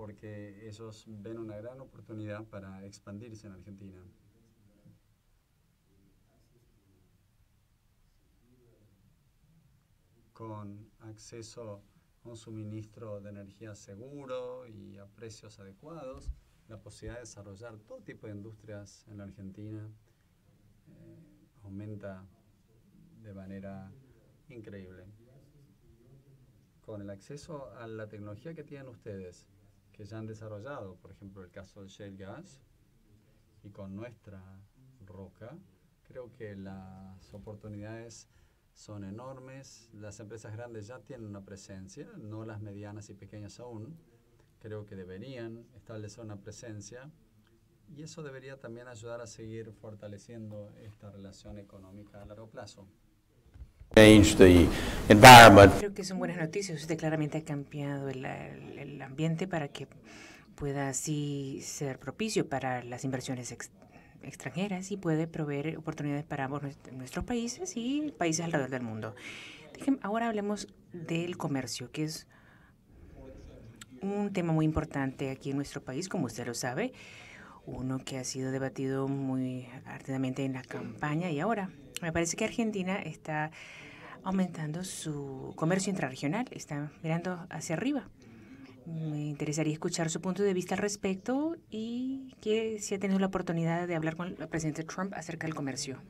porque 0.00 0.66
ellos 0.66 1.04
ven 1.06 1.36
una 1.36 1.58
gran 1.58 1.78
oportunidad 1.78 2.46
para 2.46 2.86
expandirse 2.86 3.46
en 3.46 3.52
Argentina. 3.52 4.02
con 10.32 10.90
acceso 11.00 11.82
a 12.24 12.28
un 12.30 12.34
suministro 12.34 13.20
de 13.20 13.28
energía 13.28 13.74
seguro 13.74 14.66
y 14.66 14.96
a 14.96 15.04
precios 15.04 15.60
adecuados, 15.60 16.30
la 16.66 16.80
posibilidad 16.80 17.16
de 17.16 17.26
desarrollar 17.26 17.76
todo 17.80 18.00
tipo 18.00 18.26
de 18.26 18.32
industrias 18.32 19.06
en 19.08 19.18
la 19.18 19.24
Argentina 19.24 19.86
eh, 20.88 21.18
aumenta 21.62 22.26
de 23.22 23.34
manera 23.34 23.92
increíble. 24.48 25.04
Con 26.80 27.02
el 27.02 27.10
acceso 27.10 27.70
a 27.74 27.86
la 27.86 28.08
tecnología 28.08 28.54
que 28.54 28.64
tienen 28.64 28.88
ustedes, 28.88 29.46
que 30.00 30.06
ya 30.06 30.16
han 30.16 30.26
desarrollado, 30.26 30.96
por 30.96 31.10
ejemplo 31.10 31.42
el 31.42 31.50
caso 31.50 31.80
del 31.80 31.90
shale 31.90 32.16
gas, 32.16 32.58
y 33.62 33.68
con 33.68 33.94
nuestra 33.94 34.42
roca, 35.04 35.58
creo 36.04 36.32
que 36.32 36.56
las 36.56 37.34
oportunidades 37.34 38.26
son 38.72 39.04
enormes. 39.04 39.90
Las 39.92 40.18
empresas 40.18 40.54
grandes 40.54 40.86
ya 40.86 41.00
tienen 41.00 41.26
una 41.26 41.44
presencia, 41.44 42.08
no 42.16 42.46
las 42.46 42.62
medianas 42.62 43.10
y 43.10 43.14
pequeñas 43.14 43.60
aún. 43.60 43.94
Creo 44.58 44.86
que 44.86 44.96
deberían 44.96 45.66
establecer 45.74 46.24
una 46.24 46.40
presencia 46.40 47.10
y 47.94 48.02
eso 48.02 48.22
debería 48.22 48.58
también 48.58 48.88
ayudar 48.88 49.20
a 49.20 49.26
seguir 49.26 49.70
fortaleciendo 49.70 50.72
esta 50.78 51.10
relación 51.10 51.58
económica 51.58 52.22
a 52.22 52.24
largo 52.24 52.48
plazo. 52.48 52.86
Creo 55.78 55.92
que 55.92 56.04
son 56.04 56.18
buenas 56.18 56.36
noticias. 56.36 56.80
Usted 56.80 56.96
claramente 56.96 57.38
ha 57.38 57.44
cambiado 57.44 58.08
el, 58.08 59.02
ambiente 59.02 59.48
para 59.48 59.68
que 59.68 59.88
pueda 60.54 60.88
así 60.88 61.60
ser 61.62 61.98
propicio 61.98 62.48
para 62.48 62.84
las 62.84 63.04
inversiones 63.04 63.56
extranjeras 64.22 64.92
y 64.92 64.96
puede 64.96 65.26
proveer 65.26 65.76
oportunidades 65.76 66.24
para 66.24 66.44
ambos 66.44 66.62
nuestros 66.92 67.24
países 67.24 67.72
y 67.76 68.14
países 68.16 68.44
alrededor 68.44 68.70
del 68.70 68.82
mundo. 68.82 69.14
ahora 70.02 70.28
hablemos 70.28 70.68
del 70.92 71.36
comercio, 71.36 71.90
que 71.90 72.04
es 72.04 72.28
un 74.02 74.32
tema 74.32 74.52
muy 74.52 74.66
importante 74.66 75.30
aquí 75.30 75.50
en 75.50 75.56
nuestro 75.56 75.82
país, 75.82 76.08
como 76.08 76.26
usted 76.26 76.46
lo 76.46 76.54
sabe, 76.54 76.92
uno 77.66 77.98
que 77.98 78.18
ha 78.18 78.24
sido 78.24 78.52
debatido 78.52 79.08
muy 79.08 79.66
arduamente 79.84 80.44
en 80.44 80.52
la 80.52 80.62
campaña 80.62 81.30
y 81.30 81.40
ahora 81.40 81.70
me 82.00 82.12
parece 82.12 82.36
que 82.36 82.44
Argentina 82.44 82.96
está 83.00 83.50
aumentando 84.22 84.84
su 84.84 85.52
comercio 85.56 85.90
intrarregional, 85.90 86.46
está 86.50 86.92
mirando 87.02 87.46
hacia 87.50 87.76
arriba. 87.76 88.08
Me 88.86 89.28
interesaría 89.28 89.72
escuchar 89.72 90.10
su 90.10 90.20
punto 90.20 90.42
de 90.42 90.52
vista 90.54 90.74
al 90.74 90.80
respecto 90.80 91.56
y 91.70 92.34
que 92.40 92.78
si 92.80 92.94
ha 92.94 92.98
tenido 92.98 93.20
la 93.20 93.26
oportunidad 93.26 93.86
de 93.86 93.94
hablar 93.94 94.16
con 94.16 94.28
el 94.28 94.48
presidente 94.48 94.84
Trump 94.84 95.12
acerca 95.14 95.46
del 95.46 95.54
comercio. 95.54 96.00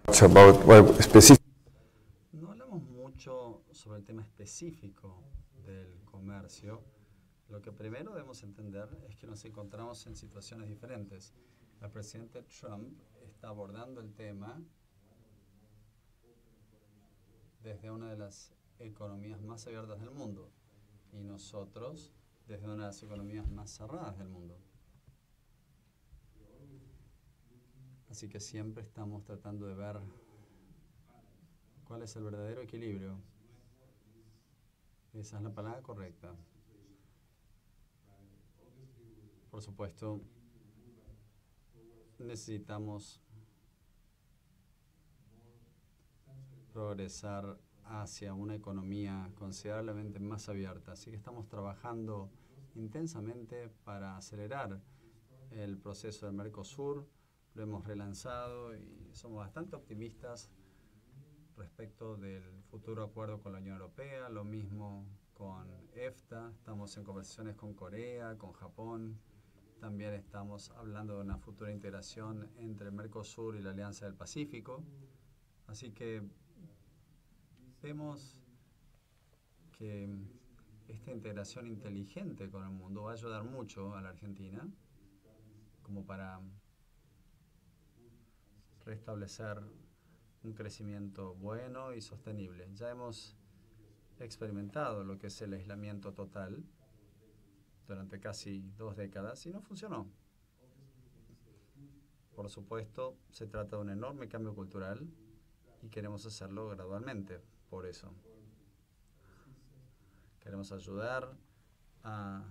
No 2.32 2.50
hablamos 2.50 2.82
mucho 2.85 3.64
sobre 3.73 3.99
el 3.99 4.04
tema 4.04 4.23
específico 4.23 5.23
del 5.66 6.00
comercio. 6.04 6.82
Lo 7.49 7.61
que 7.61 7.73
primero 7.73 8.12
debemos 8.12 8.42
entender 8.44 8.88
es 9.09 9.16
que 9.16 9.26
nos 9.26 9.44
encontramos 9.44 10.06
en 10.06 10.14
situaciones 10.16 10.68
diferentes. 10.68 11.35
El 11.82 11.90
presidente 11.90 12.42
Trump 12.42 12.99
está 13.25 13.49
abordando 13.49 14.00
el 14.00 14.12
tema 14.14 14.62
desde 17.62 17.90
una 17.90 18.11
de 18.11 18.17
las 18.17 18.52
economías 18.79 19.40
más 19.42 19.66
abiertas 19.66 20.01
del 20.01 20.11
mundo 20.11 20.51
y 21.12 21.23
nosotros 21.23 22.12
desde 22.46 22.64
una 22.64 22.75
de 22.75 22.81
las 22.81 23.03
economías 23.03 23.49
más 23.51 23.70
cerradas 23.70 24.16
del 24.18 24.29
mundo. 24.29 24.59
Así 28.11 28.29
que 28.29 28.40
siempre 28.40 28.83
estamos 28.83 29.25
tratando 29.25 29.66
de 29.66 29.75
ver 29.75 30.01
cuál 31.85 32.03
es 32.03 32.16
el 32.16 32.25
verdadero 32.25 32.61
equilibrio. 32.61 33.16
Esa 35.12 35.37
es 35.37 35.42
la 35.42 35.53
palabra 35.53 35.81
correcta. 35.83 36.35
Por 39.51 39.62
supuesto, 39.62 40.20
necesitamos 42.18 43.20
progresar 46.72 47.59
hacia 47.85 48.35
una 48.35 48.54
economía 48.54 49.30
considerablemente 49.35 50.20
más 50.20 50.48
abierta. 50.48 50.92
Así 50.92 51.11
que 51.11 51.16
estamos 51.16 51.48
trabajando 51.48 52.30
intensamente 52.74 53.68
para 53.85 54.16
acelerar 54.16 54.80
el 55.50 55.78
proceso 55.78 56.26
del 56.26 56.35
Mercosur. 56.35 57.06
Lo 57.54 57.62
hemos 57.62 57.85
relanzado 57.85 58.76
y 58.76 59.11
somos 59.12 59.38
bastante 59.38 59.74
optimistas 59.74 60.50
respecto 61.56 62.16
del 62.16 62.62
futuro 62.70 63.04
acuerdo 63.04 63.40
con 63.40 63.52
la 63.52 63.59
Unión 63.59 63.76
Europea, 63.76 64.28
lo 64.30 64.44
mismo 64.44 65.06
con 65.35 65.68
EFTA, 65.94 66.52
estamos 66.56 66.96
en 66.96 67.04
conversaciones 67.04 67.54
con 67.54 67.74
Corea, 67.74 68.37
con 68.38 68.52
Japón, 68.52 69.18
también 69.78 70.14
estamos 70.14 70.70
hablando 70.70 71.16
de 71.16 71.22
una 71.22 71.37
futura 71.38 71.70
integración 71.70 72.50
entre 72.56 72.88
el 72.88 72.92
Mercosur 72.92 73.56
y 73.56 73.62
la 73.62 73.70
Alianza 73.70 74.06
del 74.06 74.14
Pacífico, 74.14 74.83
así 75.66 75.92
que 75.92 76.22
vemos 77.83 78.37
que 79.73 80.09
esta 80.88 81.12
integración 81.12 81.66
inteligente 81.66 82.51
con 82.51 82.64
el 82.64 82.71
mundo 82.71 83.05
va 83.05 83.11
a 83.11 83.14
ayudar 83.14 83.45
mucho 83.45 83.95
a 83.95 84.03
la 84.03 84.11
Argentina 84.11 84.69
como 85.83 86.05
para 86.05 86.40
restablecer 88.85 89.61
un 90.43 90.53
crecimiento 90.53 91.35
bueno 91.35 91.95
y 91.95 92.01
sostenible. 92.01 92.69
Ya 92.75 92.90
hemos 92.90 93.37
experimentado 94.19 95.05
lo 95.05 95.19
que 95.19 95.29
es 95.29 95.43
el 95.43 95.55
aislamiento 95.55 96.12
total 96.12 96.64
durante 97.87 98.21
casi 98.21 98.61
dos 98.77 98.97
décadas 98.97 99.45
y 99.47 99.51
no 99.51 99.61
funcionó. 99.61 100.07
Por 102.35 102.49
supuesto, 102.49 103.16
se 103.31 103.47
trata 103.47 103.77
de 103.77 103.83
un 103.83 103.90
enorme 103.90 104.29
cambio 104.29 104.55
cultural 104.55 105.09
y 105.83 105.88
queremos 105.88 106.25
hacerlo 106.27 106.69
gradualmente, 106.69 107.40
por 107.70 107.87
eso. 107.87 108.12
Queremos 110.40 110.72
ayudar 110.72 111.33
a 112.02 112.42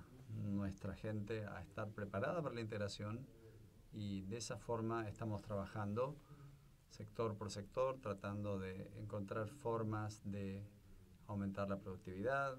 nuestra 0.43 0.95
gente 0.95 1.45
a 1.45 1.61
estar 1.61 1.89
preparada 1.89 2.41
para 2.41 2.55
la 2.55 2.61
integración 2.61 3.27
y 3.91 4.21
de 4.21 4.37
esa 4.37 4.57
forma 4.57 5.07
estamos 5.09 5.41
trabajando 5.41 6.15
sector 6.89 7.35
por 7.35 7.51
sector, 7.51 7.99
tratando 8.01 8.57
de 8.57 8.89
encontrar 8.97 9.49
formas 9.49 10.21
de 10.23 10.63
aumentar 11.27 11.69
la 11.69 11.79
productividad, 11.79 12.57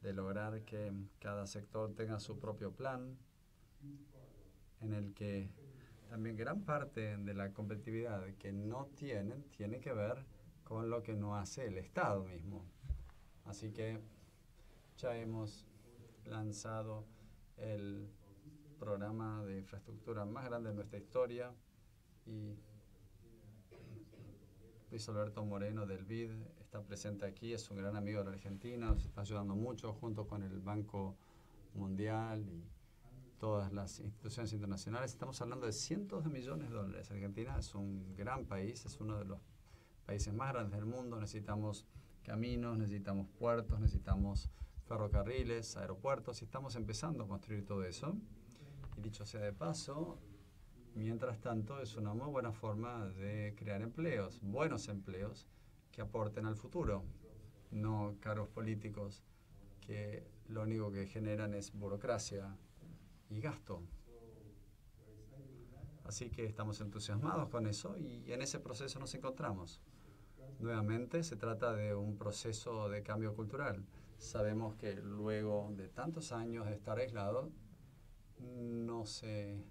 de 0.00 0.12
lograr 0.12 0.62
que 0.62 0.92
cada 1.18 1.46
sector 1.46 1.94
tenga 1.94 2.18
su 2.20 2.38
propio 2.38 2.72
plan, 2.72 3.16
en 4.80 4.92
el 4.92 5.12
que 5.14 5.50
también 6.08 6.36
gran 6.36 6.62
parte 6.62 7.16
de 7.16 7.34
la 7.34 7.52
competitividad 7.52 8.24
que 8.34 8.52
no 8.52 8.86
tienen 8.96 9.44
tiene 9.56 9.80
que 9.80 9.92
ver 9.92 10.24
con 10.72 10.88
lo 10.88 11.02
que 11.02 11.12
no 11.12 11.36
hace 11.36 11.66
el 11.66 11.76
Estado 11.76 12.24
mismo. 12.24 12.64
Así 13.44 13.72
que 13.72 14.00
ya 14.96 15.14
hemos 15.18 15.66
lanzado 16.24 17.04
el 17.58 18.08
programa 18.78 19.44
de 19.44 19.58
infraestructura 19.58 20.24
más 20.24 20.46
grande 20.46 20.70
de 20.70 20.76
nuestra 20.76 20.98
historia 20.98 21.52
y 22.24 22.56
Luis 24.90 25.06
Alberto 25.10 25.44
Moreno 25.44 25.84
del 25.84 26.04
BID 26.06 26.30
está 26.58 26.82
presente 26.82 27.26
aquí, 27.26 27.52
es 27.52 27.70
un 27.70 27.76
gran 27.76 27.94
amigo 27.94 28.20
de 28.20 28.30
la 28.30 28.30
Argentina, 28.30 28.86
nos 28.86 29.04
está 29.04 29.20
ayudando 29.20 29.54
mucho 29.54 29.92
junto 29.92 30.26
con 30.26 30.42
el 30.42 30.58
Banco 30.60 31.18
Mundial 31.74 32.48
y 32.48 32.64
todas 33.38 33.74
las 33.74 34.00
instituciones 34.00 34.54
internacionales. 34.54 35.10
Estamos 35.10 35.38
hablando 35.42 35.66
de 35.66 35.72
cientos 35.72 36.24
de 36.24 36.30
millones 36.30 36.70
de 36.70 36.76
dólares. 36.76 37.10
Argentina 37.10 37.58
es 37.58 37.74
un 37.74 38.14
gran 38.16 38.46
país, 38.46 38.86
es 38.86 38.98
uno 39.02 39.18
de 39.18 39.26
los 39.26 39.51
países 40.06 40.32
más 40.34 40.52
grandes 40.52 40.78
del 40.78 40.86
mundo. 40.86 41.18
Necesitamos 41.18 41.86
caminos, 42.22 42.78
necesitamos 42.78 43.28
puertos, 43.38 43.80
necesitamos 43.80 44.50
ferrocarriles, 44.86 45.76
aeropuertos, 45.76 46.42
y 46.42 46.44
estamos 46.44 46.76
empezando 46.76 47.24
a 47.24 47.28
construir 47.28 47.64
todo 47.64 47.84
eso. 47.84 48.16
Y 48.96 49.00
dicho 49.00 49.24
sea 49.24 49.40
de 49.40 49.52
paso, 49.52 50.18
mientras 50.94 51.40
tanto 51.40 51.80
es 51.80 51.96
una 51.96 52.14
muy 52.14 52.30
buena 52.30 52.52
forma 52.52 53.06
de 53.06 53.54
crear 53.56 53.82
empleos, 53.82 54.40
buenos 54.42 54.88
empleos 54.88 55.48
que 55.90 56.02
aporten 56.02 56.46
al 56.46 56.56
futuro, 56.56 57.04
no 57.70 58.16
cargos 58.20 58.48
políticos 58.48 59.22
que 59.80 60.26
lo 60.48 60.62
único 60.62 60.92
que 60.92 61.06
generan 61.06 61.54
es 61.54 61.72
burocracia 61.72 62.56
y 63.30 63.40
gasto. 63.40 63.82
Así 66.04 66.30
que 66.30 66.44
estamos 66.44 66.80
entusiasmados 66.80 67.48
con 67.48 67.66
eso 67.66 67.96
y 67.96 68.30
en 68.32 68.42
ese 68.42 68.58
proceso 68.58 68.98
nos 68.98 69.14
encontramos. 69.14 69.80
Nuevamente 70.62 71.22
se 71.24 71.36
trata 71.36 71.74
de 71.74 71.94
un 71.94 72.16
proceso 72.16 72.88
de 72.88 73.02
cambio 73.02 73.34
cultural. 73.34 73.84
Sabemos 74.18 74.76
que 74.76 74.94
luego 74.94 75.72
de 75.76 75.88
tantos 75.88 76.32
años 76.32 76.66
de 76.66 76.74
estar 76.74 76.98
aislado, 76.98 77.50
no 78.38 79.04
se 79.06 79.62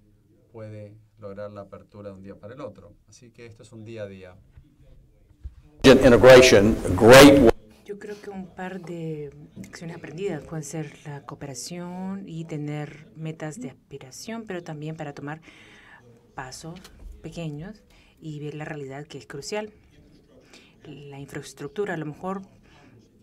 puede 0.52 0.98
lograr 1.18 1.52
la 1.52 1.62
apertura 1.62 2.10
de 2.10 2.16
un 2.16 2.24
día 2.24 2.36
para 2.36 2.54
el 2.54 2.62
otro. 2.62 2.94
Así 3.08 3.32
que 3.32 3.46
esto 3.46 3.64
es 3.64 3.72
un 3.72 3.86
día 3.86 4.04
a 4.04 4.08
día. 4.08 4.36
Yo 7.86 7.98
creo 7.98 8.22
que 8.22 8.30
un 8.30 8.48
par 8.48 8.82
de 8.82 9.34
lecciones 9.56 9.98
aprendidas 9.98 10.44
pueden 10.44 10.64
ser 10.64 10.94
la 11.06 11.26
cooperación 11.26 12.24
y 12.28 12.46
tener 12.46 13.08
metas 13.16 13.60
de 13.60 13.70
aspiración, 13.72 14.46
pero 14.46 14.64
también 14.64 14.96
para 14.96 15.14
tomar 15.14 15.42
pasos 16.36 16.80
pequeños 17.22 17.84
y 18.20 18.40
ver 18.40 18.56
la 18.56 18.66
realidad 18.66 19.08
que 19.08 19.18
es 19.18 19.26
crucial. 19.26 19.74
La 20.86 21.20
infraestructura, 21.20 21.94
a 21.94 21.98
lo 21.98 22.06
mejor 22.06 22.42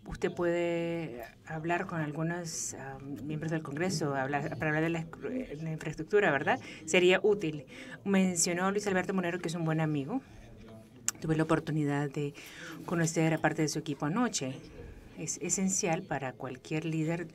usted 0.07 0.33
puede 0.33 1.23
hablar 1.47 1.87
con 1.87 2.01
algunos 2.01 2.75
miembros 3.23 3.51
del 3.51 3.63
Congreso 3.63 4.15
hablar, 4.15 4.57
para 4.59 4.71
hablar 4.71 4.83
de 4.83 4.91
la, 4.91 5.07
la, 5.63 5.71
infraestructura, 5.71 6.31
¿verdad? 6.31 6.59
Sería 6.87 7.21
útil. 7.23 7.67
Mencionó 8.05 8.71
Luis 8.71 8.87
Alberto 8.87 9.13
Monero, 9.13 9.39
que 9.39 9.49
es 9.49 9.55
un 9.55 9.65
buen 9.65 9.81
amigo. 9.81 10.23
Tuve 11.21 11.37
la 11.37 11.43
oportunidad 11.43 12.11
de 12.11 12.33
conocer 12.87 13.35
a 13.35 13.39
parte 13.39 13.63
de 13.63 13.69
su 13.69 13.79
equipo 13.79 14.07
anoche. 14.07 14.55
Es 15.19 15.39
esencial 15.43 16.03
para 16.03 16.33
cualquier 16.33 16.85
líder 16.85 17.29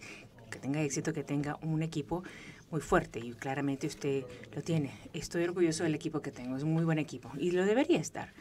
que 0.50 0.60
tenga 0.60 0.82
éxito, 0.82 1.14
que 1.14 1.24
tenga 1.24 1.58
un 1.62 1.84
equipo 1.84 2.24
muy 2.72 2.82
fuerte 2.82 3.20
y 3.20 3.34
claramente 3.34 3.88
usted 3.88 4.24
lo 4.56 4.62
tiene. 4.62 4.92
Estoy 5.14 5.44
orgulloso 5.44 5.84
del 5.84 5.96
equipo 5.96 6.22
que 6.22 6.32
tengo, 6.32 6.58
es 6.58 6.64
un 6.64 6.74
muy 6.74 6.86
buen 6.86 6.98
equipo 6.98 7.32
y 7.38 7.52
lo 7.52 7.66
debería 7.66 8.00
estar. 8.00 8.34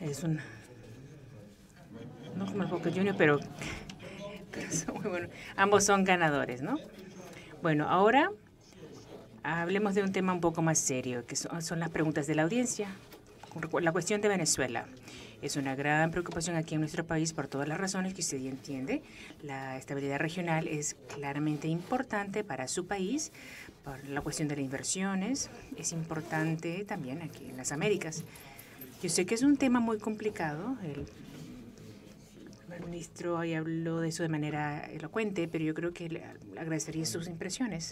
Es 0.00 0.24
un 0.24 0.40
no 2.36 2.46
como 2.46 2.62
el 2.62 2.68
Boca 2.68 2.90
Junior, 2.90 3.14
pero. 3.16 3.40
Ambos 5.56 5.84
son 5.84 6.04
ganadores, 6.04 6.62
¿no? 6.62 6.76
Bueno, 7.62 7.88
ahora 7.88 8.30
hablemos 9.42 9.94
de 9.94 10.02
un 10.02 10.12
tema 10.12 10.32
un 10.32 10.40
poco 10.40 10.62
más 10.62 10.78
serio, 10.78 11.26
que 11.26 11.36
son, 11.36 11.80
las 11.80 11.90
preguntas 11.90 12.26
de 12.26 12.34
la 12.34 12.42
audiencia. 12.42 12.88
La 13.80 13.92
cuestión 13.92 14.20
de 14.20 14.28
Venezuela. 14.28 14.86
Es 15.42 15.56
una 15.56 15.74
gran 15.74 16.10
preocupación 16.12 16.56
aquí 16.56 16.74
en 16.74 16.80
nuestro 16.80 17.04
país 17.04 17.32
por 17.32 17.48
todas 17.48 17.66
las 17.66 17.78
razones 17.78 18.14
que 18.14 18.20
usted 18.20 18.38
ya 18.38 18.48
entiende. 18.48 19.02
La 19.42 19.76
estabilidad 19.76 20.18
regional 20.18 20.68
es 20.68 20.96
claramente 21.12 21.66
importante 21.66 22.44
para 22.44 22.68
su 22.68 22.86
país, 22.86 23.32
por 23.84 24.06
la 24.08 24.20
cuestión 24.20 24.48
de 24.48 24.56
las 24.56 24.64
inversiones, 24.64 25.50
es 25.76 25.92
importante 25.92 26.84
también 26.84 27.20
aquí 27.22 27.48
en 27.50 27.56
las 27.56 27.72
Américas. 27.72 28.22
Yo 29.02 29.08
sé 29.08 29.26
que 29.26 29.34
es 29.34 29.42
un 29.42 29.56
tema 29.56 29.80
muy 29.80 29.98
complicado, 29.98 30.76
el 32.72 32.84
ministro 32.84 33.38
ahí 33.38 33.54
habló 33.54 34.00
de 34.00 34.08
eso 34.08 34.22
de 34.22 34.28
manera 34.28 34.84
elocuente, 34.86 35.48
pero 35.48 35.64
yo 35.64 35.74
creo 35.74 35.92
que 35.92 36.08
le 36.08 36.24
agradecería 36.58 37.04
sus 37.06 37.28
impresiones. 37.28 37.90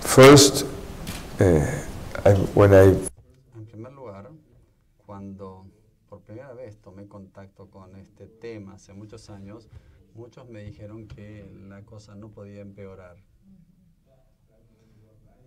First, 0.00 0.62
uh, 1.40 1.44
I, 2.28 2.32
when 2.54 2.72
I... 2.72 3.08
En 3.56 3.66
primer 3.66 3.92
lugar, 3.92 4.30
cuando 5.06 5.66
por 6.08 6.20
primera 6.22 6.52
vez 6.52 6.76
tomé 6.78 7.06
contacto 7.06 7.70
con 7.70 7.96
este 7.96 8.26
tema 8.26 8.74
hace 8.74 8.92
muchos 8.92 9.30
años, 9.30 9.68
muchos 10.14 10.48
me 10.48 10.62
dijeron 10.64 11.06
que 11.08 11.48
la 11.68 11.82
cosa 11.84 12.14
no 12.14 12.30
podía 12.30 12.60
empeorar. 12.60 13.16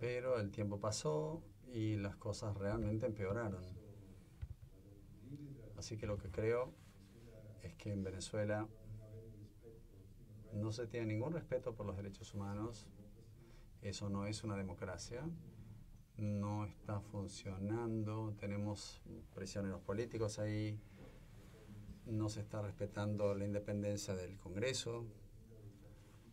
Pero 0.00 0.38
el 0.38 0.50
tiempo 0.50 0.78
pasó 0.78 1.42
y 1.72 1.96
las 1.96 2.16
cosas 2.16 2.56
realmente 2.56 3.06
empeoraron. 3.06 3.64
Así 5.76 5.96
que 5.96 6.06
lo 6.06 6.18
que 6.18 6.30
creo 6.30 6.72
es 7.62 7.74
que 7.74 7.92
en 7.92 8.02
Venezuela 8.02 8.66
no 10.52 10.72
se 10.72 10.86
tiene 10.86 11.06
ningún 11.06 11.32
respeto 11.32 11.74
por 11.74 11.86
los 11.86 11.96
derechos 11.96 12.34
humanos. 12.34 12.86
Eso 13.82 14.08
no 14.08 14.26
es 14.26 14.44
una 14.44 14.56
democracia. 14.56 15.22
No 16.16 16.64
está 16.64 17.00
funcionando. 17.00 18.34
Tenemos 18.38 19.00
prisioneros 19.34 19.80
políticos 19.82 20.38
ahí. 20.38 20.78
No 22.06 22.28
se 22.28 22.40
está 22.40 22.62
respetando 22.62 23.34
la 23.34 23.44
independencia 23.44 24.14
del 24.14 24.38
Congreso. 24.38 25.04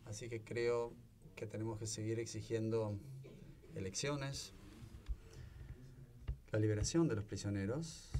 Así 0.05 0.29
que 0.29 0.43
creo 0.43 0.93
que 1.35 1.45
tenemos 1.45 1.77
que 1.77 1.87
seguir 1.87 2.19
exigiendo 2.19 2.97
elecciones, 3.75 4.53
la 6.51 6.59
liberación 6.59 7.07
de 7.07 7.15
los 7.15 7.25
prisioneros. 7.25 8.11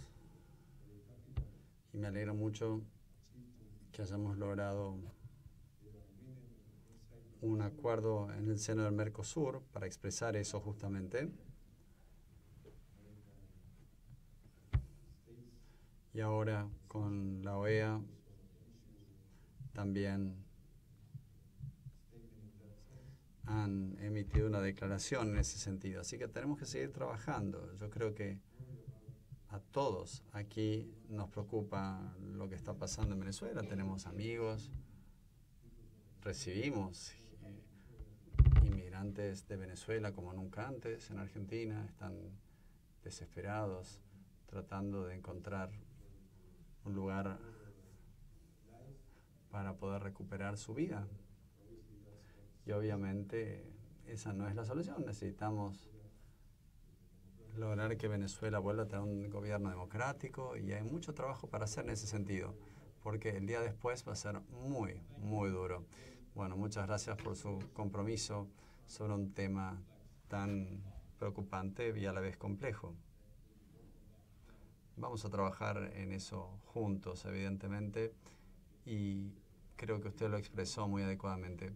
Y 1.93 1.97
me 1.97 2.07
alegra 2.07 2.33
mucho 2.33 2.81
que 3.95 4.01
hayamos 4.01 4.38
logrado 4.38 4.97
un 7.39 7.62
acuerdo 7.62 8.29
en 8.34 8.49
el 8.49 8.60
seno 8.60 8.84
del 8.84 8.91
Mercosur 8.91 9.63
para 9.71 9.86
expresar 9.86 10.36
eso 10.36 10.60
justamente. 10.60 11.31
Y 16.13 16.19
ahora 16.19 16.67
con 16.89 17.41
la 17.41 17.55
OEA 17.58 18.01
también 19.71 20.43
han 23.45 23.97
emitido 23.99 24.47
una 24.47 24.60
declaración 24.60 25.29
en 25.29 25.38
ese 25.38 25.58
sentido. 25.58 26.01
Así 26.01 26.17
que 26.17 26.27
tenemos 26.27 26.60
que 26.60 26.65
seguir 26.65 26.91
trabajando. 26.91 27.73
Yo 27.77 27.89
creo 27.89 28.13
que 28.13 28.41
a 29.55 29.59
todos 29.71 30.21
aquí 30.33 30.93
nos 31.07 31.29
preocupa 31.29 32.13
lo 32.33 32.49
que 32.49 32.55
está 32.55 32.73
pasando 32.73 33.13
en 33.13 33.21
Venezuela. 33.21 33.63
Tenemos 33.63 34.05
amigos, 34.05 34.69
recibimos 36.21 37.13
eh, 37.41 37.63
inmigrantes 38.65 39.47
de 39.47 39.55
Venezuela 39.55 40.11
como 40.11 40.33
nunca 40.33 40.67
antes 40.67 41.09
en 41.09 41.19
Argentina. 41.19 41.85
Están 41.85 42.17
desesperados 43.01 44.01
tratando 44.45 45.05
de 45.05 45.15
encontrar 45.15 45.71
un 46.83 46.93
lugar 46.93 47.39
para 49.49 49.77
poder 49.77 50.03
recuperar 50.03 50.57
su 50.57 50.73
vida. 50.73 51.07
Y 52.65 52.73
obviamente 52.73 53.71
esa 54.05 54.33
no 54.33 54.49
es 54.49 54.55
la 54.55 54.65
solución. 54.65 55.05
Necesitamos 55.05 55.89
lograr 57.57 57.97
que 57.97 58.07
Venezuela 58.07 58.59
vuelva 58.59 58.83
a 58.83 58.87
tener 58.87 59.03
un 59.03 59.29
gobierno 59.29 59.69
democrático 59.69 60.57
y 60.57 60.71
hay 60.73 60.83
mucho 60.83 61.13
trabajo 61.13 61.47
para 61.47 61.65
hacer 61.65 61.85
en 61.85 61.91
ese 61.91 62.07
sentido, 62.07 62.53
porque 63.03 63.29
el 63.29 63.47
día 63.47 63.61
después 63.61 64.07
va 64.07 64.13
a 64.13 64.15
ser 64.15 64.41
muy, 64.51 65.01
muy 65.17 65.49
duro. 65.49 65.85
Bueno, 66.33 66.57
muchas 66.57 66.85
gracias 66.87 67.17
por 67.17 67.35
su 67.35 67.59
compromiso 67.73 68.47
sobre 68.85 69.13
un 69.13 69.33
tema 69.33 69.81
tan 70.27 70.81
preocupante 71.17 71.97
y 71.97 72.05
a 72.05 72.13
la 72.13 72.19
vez 72.19 72.37
complejo. 72.37 72.93
Vamos 74.97 75.25
a 75.25 75.29
trabajar 75.29 75.91
en 75.95 76.11
eso 76.11 76.59
juntos, 76.65 77.25
evidentemente, 77.25 78.13
y 78.85 79.33
creo 79.75 79.99
que 79.99 80.07
usted 80.07 80.29
lo 80.29 80.37
expresó 80.37 80.87
muy 80.87 81.03
adecuadamente. 81.03 81.73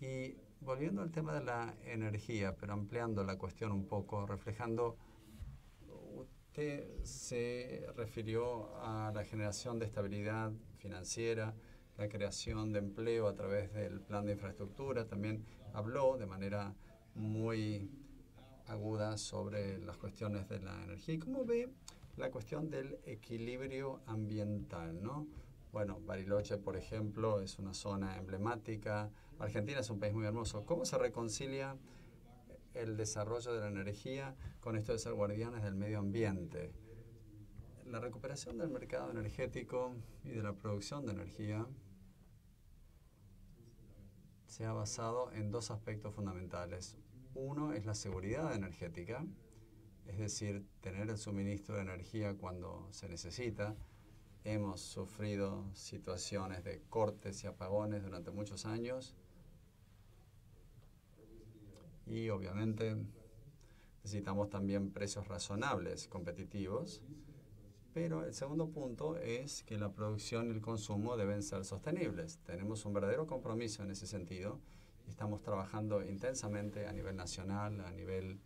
Y 0.00 0.36
volviendo 0.60 1.02
al 1.02 1.10
tema 1.10 1.34
de 1.34 1.44
la 1.44 1.74
energía, 1.84 2.54
pero 2.56 2.72
ampliando 2.72 3.24
la 3.24 3.36
cuestión 3.36 3.72
un 3.72 3.86
poco, 3.86 4.26
reflejando 4.26 4.96
Usted 6.52 7.02
se 7.02 7.86
refirió 7.96 8.76
a 8.82 9.10
la 9.14 9.24
generación 9.24 9.78
de 9.78 9.86
estabilidad 9.86 10.52
financiera, 10.76 11.54
la 11.96 12.10
creación 12.10 12.74
de 12.74 12.80
empleo 12.80 13.26
a 13.26 13.34
través 13.34 13.72
del 13.72 14.02
plan 14.02 14.26
de 14.26 14.32
infraestructura. 14.32 15.06
También 15.06 15.46
habló 15.72 16.18
de 16.18 16.26
manera 16.26 16.74
muy 17.14 17.88
aguda 18.66 19.16
sobre 19.16 19.78
las 19.78 19.96
cuestiones 19.96 20.46
de 20.50 20.60
la 20.60 20.74
energía. 20.84 21.14
¿Y 21.14 21.18
cómo 21.20 21.46
ve 21.46 21.70
la 22.18 22.30
cuestión 22.30 22.68
del 22.68 22.98
equilibrio 23.06 24.02
ambiental? 24.04 25.02
¿no? 25.02 25.26
Bueno, 25.72 26.00
Bariloche, 26.04 26.58
por 26.58 26.76
ejemplo, 26.76 27.40
es 27.40 27.58
una 27.58 27.72
zona 27.72 28.18
emblemática. 28.18 29.10
Argentina 29.38 29.80
es 29.80 29.88
un 29.88 29.98
país 29.98 30.12
muy 30.12 30.26
hermoso. 30.26 30.66
¿Cómo 30.66 30.84
se 30.84 30.98
reconcilia 30.98 31.78
el 32.74 32.96
desarrollo 32.96 33.52
de 33.52 33.60
la 33.60 33.68
energía 33.68 34.34
con 34.60 34.76
esto 34.76 34.92
de 34.92 34.98
ser 34.98 35.14
guardianes 35.14 35.62
del 35.62 35.74
medio 35.74 35.98
ambiente. 35.98 36.72
La 37.86 38.00
recuperación 38.00 38.58
del 38.58 38.70
mercado 38.70 39.10
energético 39.10 39.94
y 40.24 40.30
de 40.30 40.42
la 40.42 40.54
producción 40.54 41.04
de 41.04 41.12
energía 41.12 41.66
se 44.46 44.64
ha 44.64 44.72
basado 44.72 45.32
en 45.32 45.50
dos 45.50 45.70
aspectos 45.70 46.14
fundamentales. 46.14 46.96
Uno 47.34 47.72
es 47.72 47.86
la 47.86 47.94
seguridad 47.94 48.54
energética, 48.54 49.24
es 50.06 50.18
decir, 50.18 50.66
tener 50.80 51.08
el 51.08 51.18
suministro 51.18 51.76
de 51.76 51.82
energía 51.82 52.36
cuando 52.36 52.86
se 52.90 53.08
necesita. 53.08 53.74
Hemos 54.44 54.80
sufrido 54.80 55.64
situaciones 55.74 56.64
de 56.64 56.82
cortes 56.90 57.44
y 57.44 57.46
apagones 57.46 58.02
durante 58.02 58.30
muchos 58.30 58.66
años 58.66 59.16
y 62.06 62.28
obviamente 62.28 62.96
necesitamos 64.02 64.50
también 64.50 64.90
precios 64.90 65.28
razonables, 65.28 66.08
competitivos. 66.08 67.02
Pero 67.94 68.24
el 68.24 68.32
segundo 68.32 68.70
punto 68.70 69.18
es 69.18 69.62
que 69.64 69.76
la 69.76 69.92
producción 69.92 70.46
y 70.48 70.50
el 70.50 70.62
consumo 70.62 71.16
deben 71.16 71.42
ser 71.42 71.64
sostenibles. 71.64 72.38
Tenemos 72.38 72.86
un 72.86 72.94
verdadero 72.94 73.26
compromiso 73.26 73.82
en 73.82 73.90
ese 73.90 74.06
sentido 74.06 74.60
y 75.06 75.10
estamos 75.10 75.42
trabajando 75.42 76.02
intensamente 76.02 76.86
a 76.86 76.92
nivel 76.92 77.16
nacional, 77.16 77.80
a 77.82 77.90
nivel 77.90 78.40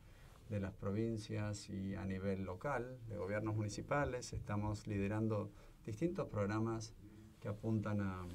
de 0.48 0.60
las 0.60 0.72
provincias 0.72 1.68
y 1.70 1.94
a 1.94 2.04
nivel 2.04 2.42
local, 2.42 2.98
de 3.08 3.16
gobiernos 3.16 3.54
municipales. 3.54 4.32
Estamos 4.32 4.86
liderando 4.86 5.52
distintos 5.84 6.28
programas 6.28 6.92
que 7.40 7.48
apuntan 7.48 8.00
a 8.00 8.26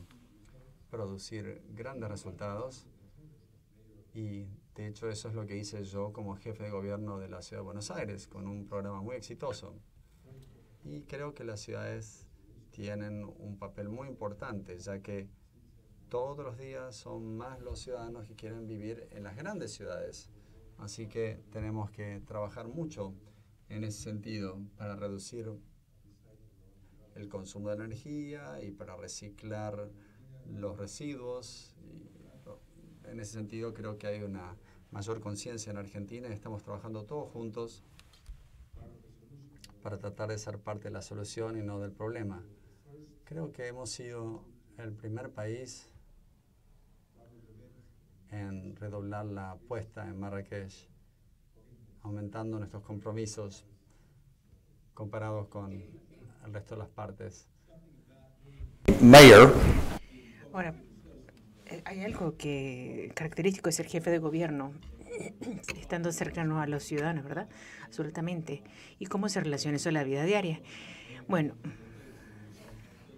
producir 0.89 1.61
grandes 1.73 2.09
resultados 2.09 2.87
y 4.13 4.45
de 4.81 4.89
hecho 4.89 5.09
eso 5.09 5.29
es 5.29 5.35
lo 5.35 5.45
que 5.45 5.57
hice 5.57 5.83
yo 5.83 6.11
como 6.11 6.35
jefe 6.35 6.63
de 6.63 6.71
gobierno 6.71 7.19
de 7.19 7.29
la 7.29 7.41
Ciudad 7.41 7.61
de 7.61 7.65
Buenos 7.65 7.91
Aires 7.91 8.27
con 8.27 8.47
un 8.47 8.67
programa 8.67 9.01
muy 9.01 9.15
exitoso. 9.15 9.75
Y 10.83 11.03
creo 11.03 11.33
que 11.33 11.43
las 11.43 11.59
ciudades 11.59 12.27
tienen 12.71 13.23
un 13.23 13.57
papel 13.57 13.89
muy 13.89 14.07
importante 14.07 14.79
ya 14.79 14.99
que 14.99 15.29
todos 16.09 16.43
los 16.43 16.57
días 16.57 16.95
son 16.95 17.37
más 17.37 17.61
los 17.61 17.79
ciudadanos 17.79 18.27
que 18.27 18.35
quieren 18.35 18.67
vivir 18.67 19.07
en 19.11 19.23
las 19.23 19.35
grandes 19.35 19.71
ciudades. 19.71 20.29
Así 20.77 21.07
que 21.07 21.43
tenemos 21.51 21.91
que 21.91 22.21
trabajar 22.25 22.67
mucho 22.67 23.13
en 23.69 23.83
ese 23.83 24.01
sentido 24.01 24.59
para 24.77 24.95
reducir 24.95 25.51
el 27.15 27.29
consumo 27.29 27.69
de 27.69 27.75
energía 27.75 28.61
y 28.63 28.71
para 28.71 28.97
reciclar 28.97 29.91
los 30.47 30.77
residuos. 30.77 31.75
En 33.05 33.19
ese 33.19 33.33
sentido 33.33 33.73
creo 33.73 33.97
que 33.97 34.07
hay 34.07 34.23
una 34.23 34.57
mayor 34.91 35.21
conciencia 35.21 35.71
en 35.71 35.77
Argentina 35.77 36.27
y 36.29 36.33
estamos 36.33 36.63
trabajando 36.63 37.03
todos 37.05 37.31
juntos 37.31 37.83
para 39.81 39.97
tratar 39.97 40.29
de 40.29 40.37
ser 40.37 40.59
parte 40.59 40.85
de 40.85 40.91
la 40.91 41.01
solución 41.01 41.57
y 41.57 41.63
no 41.63 41.79
del 41.79 41.91
problema. 41.91 42.43
Creo 43.23 43.51
que 43.51 43.67
hemos 43.67 43.89
sido 43.89 44.43
el 44.77 44.93
primer 44.93 45.31
país 45.31 45.89
en 48.29 48.75
redoblar 48.75 49.25
la 49.25 49.51
apuesta 49.51 50.07
en 50.07 50.19
Marrakech, 50.19 50.87
aumentando 52.03 52.59
nuestros 52.59 52.83
compromisos 52.83 53.65
comparados 54.93 55.47
con 55.47 55.71
el 55.71 56.53
resto 56.53 56.75
de 56.75 56.79
las 56.79 56.89
partes. 56.89 57.47
Mayor. 59.01 59.53
Hay 61.85 62.03
algo 62.03 62.37
que 62.37 63.11
característico 63.15 63.69
de 63.69 63.73
ser 63.73 63.87
jefe 63.87 64.09
de 64.09 64.19
gobierno, 64.19 64.73
estando 65.79 66.11
cercano 66.11 66.61
a 66.61 66.67
los 66.67 66.83
ciudadanos, 66.83 67.23
¿verdad? 67.23 67.47
Absolutamente. 67.85 68.61
¿Y 68.99 69.05
cómo 69.05 69.29
se 69.29 69.39
relaciona 69.39 69.77
eso 69.77 69.89
a 69.89 69.91
la 69.91 70.03
vida 70.03 70.23
diaria? 70.23 70.61
Bueno, 71.27 71.55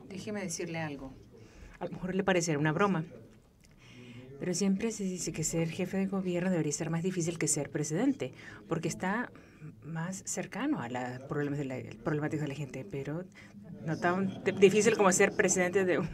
déjeme 0.09 0.41
decirle 0.41 0.79
algo. 0.79 1.13
A 1.79 1.85
lo 1.85 1.91
mejor 1.91 2.15
le 2.15 2.23
parecerá 2.23 2.57
una 2.59 2.71
broma, 2.71 3.05
pero 4.39 4.53
siempre 4.53 4.91
se 4.91 5.03
dice 5.03 5.31
que 5.31 5.43
ser 5.43 5.69
jefe 5.69 5.97
de 5.97 6.07
gobierno 6.07 6.49
debería 6.49 6.71
ser 6.71 6.89
más 6.89 7.03
difícil 7.03 7.37
que 7.37 7.47
ser 7.47 7.69
presidente, 7.69 8.33
porque 8.67 8.87
está 8.87 9.31
más 9.83 10.23
cercano 10.25 10.81
a 10.81 10.89
problemas 11.27 11.59
de 11.59 11.65
la, 11.65 11.77
problemáticas 12.03 12.43
de 12.43 12.47
la 12.47 12.55
gente, 12.55 12.85
pero 12.89 13.25
no 13.85 13.97
tan 13.97 14.43
difícil 14.59 14.95
como 14.95 15.11
ser 15.11 15.33
presidente 15.33 15.85
de 15.85 15.99
un, 15.99 16.09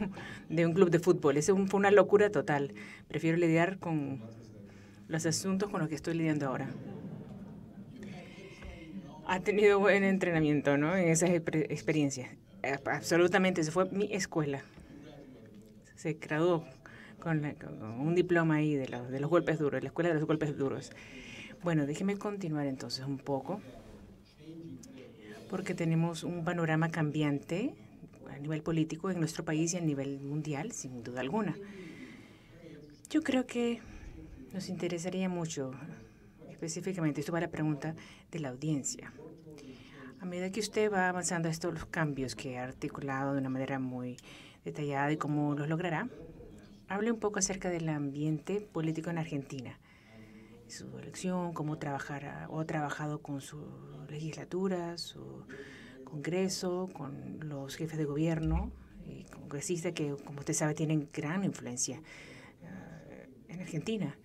de 0.48 0.66
un 0.66 0.72
club 0.72 0.90
de 0.90 0.98
fútbol. 0.98 1.36
Eso 1.36 1.56
fue 1.66 1.78
una 1.78 1.90
locura 1.90 2.30
total. 2.30 2.74
Prefiero 3.08 3.36
lidiar 3.36 3.78
con 3.78 4.20
los 5.08 5.26
asuntos 5.26 5.70
con 5.70 5.80
los 5.80 5.88
que 5.88 5.94
estoy 5.94 6.14
lidiando 6.14 6.46
ahora. 6.46 6.70
Ha 9.26 9.40
tenido 9.40 9.78
buen 9.78 10.02
entrenamiento 10.02 10.76
¿no? 10.76 10.96
en 10.96 11.08
esas 11.08 11.30
experiencias. 11.30 12.30
Absolutamente, 12.84 13.60
esa 13.60 13.72
fue 13.72 13.88
mi 13.90 14.12
escuela. 14.12 14.62
Se 15.94 16.14
graduó 16.14 16.64
con, 17.20 17.44
un 18.00 18.14
diploma 18.14 18.56
ahí 18.56 18.74
de, 18.74 18.86
de 18.86 19.20
los 19.20 19.30
golpes 19.30 19.58
duros, 19.58 19.82
la 19.82 19.88
escuela 19.88 20.08
de 20.08 20.16
los 20.16 20.24
golpes 20.24 20.56
duros. 20.56 20.90
Bueno, 21.62 21.84
déjeme 21.84 22.16
continuar 22.16 22.66
entonces 22.66 23.04
un 23.04 23.18
poco, 23.18 23.60
porque 25.50 25.74
tenemos 25.74 26.24
un 26.24 26.42
panorama 26.42 26.90
cambiante 26.90 27.74
a 28.30 28.38
nivel 28.38 28.62
político 28.62 29.10
en 29.10 29.18
nuestro 29.18 29.44
país 29.44 29.74
y 29.74 29.76
a 29.76 29.82
nivel 29.82 30.20
mundial, 30.20 30.72
sin 30.72 31.04
duda 31.04 31.20
alguna. 31.20 31.54
Yo 33.10 33.22
creo 33.22 33.46
que 33.46 33.82
nos 34.54 34.70
interesaría 34.70 35.28
mucho, 35.28 35.72
específicamente, 36.50 37.20
esto 37.20 37.32
va 37.32 37.38
a 37.38 37.42
la 37.42 37.50
pregunta 37.50 37.94
de 38.32 38.38
la 38.38 38.48
audiencia. 38.48 39.12
A 40.18 40.24
medida 40.24 40.50
que 40.50 40.60
usted 40.60 40.90
va 40.90 41.10
avanzando 41.10 41.50
estos 41.50 41.74
los 41.74 41.84
cambios 41.84 42.34
que 42.34 42.56
ha 42.56 42.64
articulado 42.64 43.34
de 43.34 43.38
una 43.38 43.50
manera 43.50 43.78
muy 43.78 44.16
detallada 44.64 45.12
y 45.12 45.18
cómo 45.18 45.54
los 45.54 45.68
logrará, 45.68 46.08
hable 46.88 47.12
un 47.12 47.20
poco 47.20 47.38
acerca 47.38 47.68
del 47.68 47.86
ambiente 47.90 48.62
político 48.62 49.10
en 49.10 49.18
Argentina 49.18 49.78
su 50.70 50.98
elección, 50.98 51.52
cómo 51.52 51.78
trabajar 51.78 52.46
o 52.48 52.60
ha 52.60 52.64
trabajado 52.64 53.20
con 53.20 53.40
su 53.40 53.58
legislatura, 54.08 54.98
su 54.98 55.44
Congreso, 56.04 56.88
con 56.92 57.38
los 57.48 57.76
jefes 57.76 57.96
de 57.96 58.04
gobierno 58.04 58.72
y 59.06 59.24
congresistas 59.24 59.92
que, 59.92 60.16
como 60.24 60.40
usted 60.40 60.54
sabe, 60.54 60.74
tienen 60.74 61.08
gran 61.12 61.44
influencia 61.44 62.00
uh, 62.00 63.52
en 63.52 63.60
Argentina. 63.60 64.16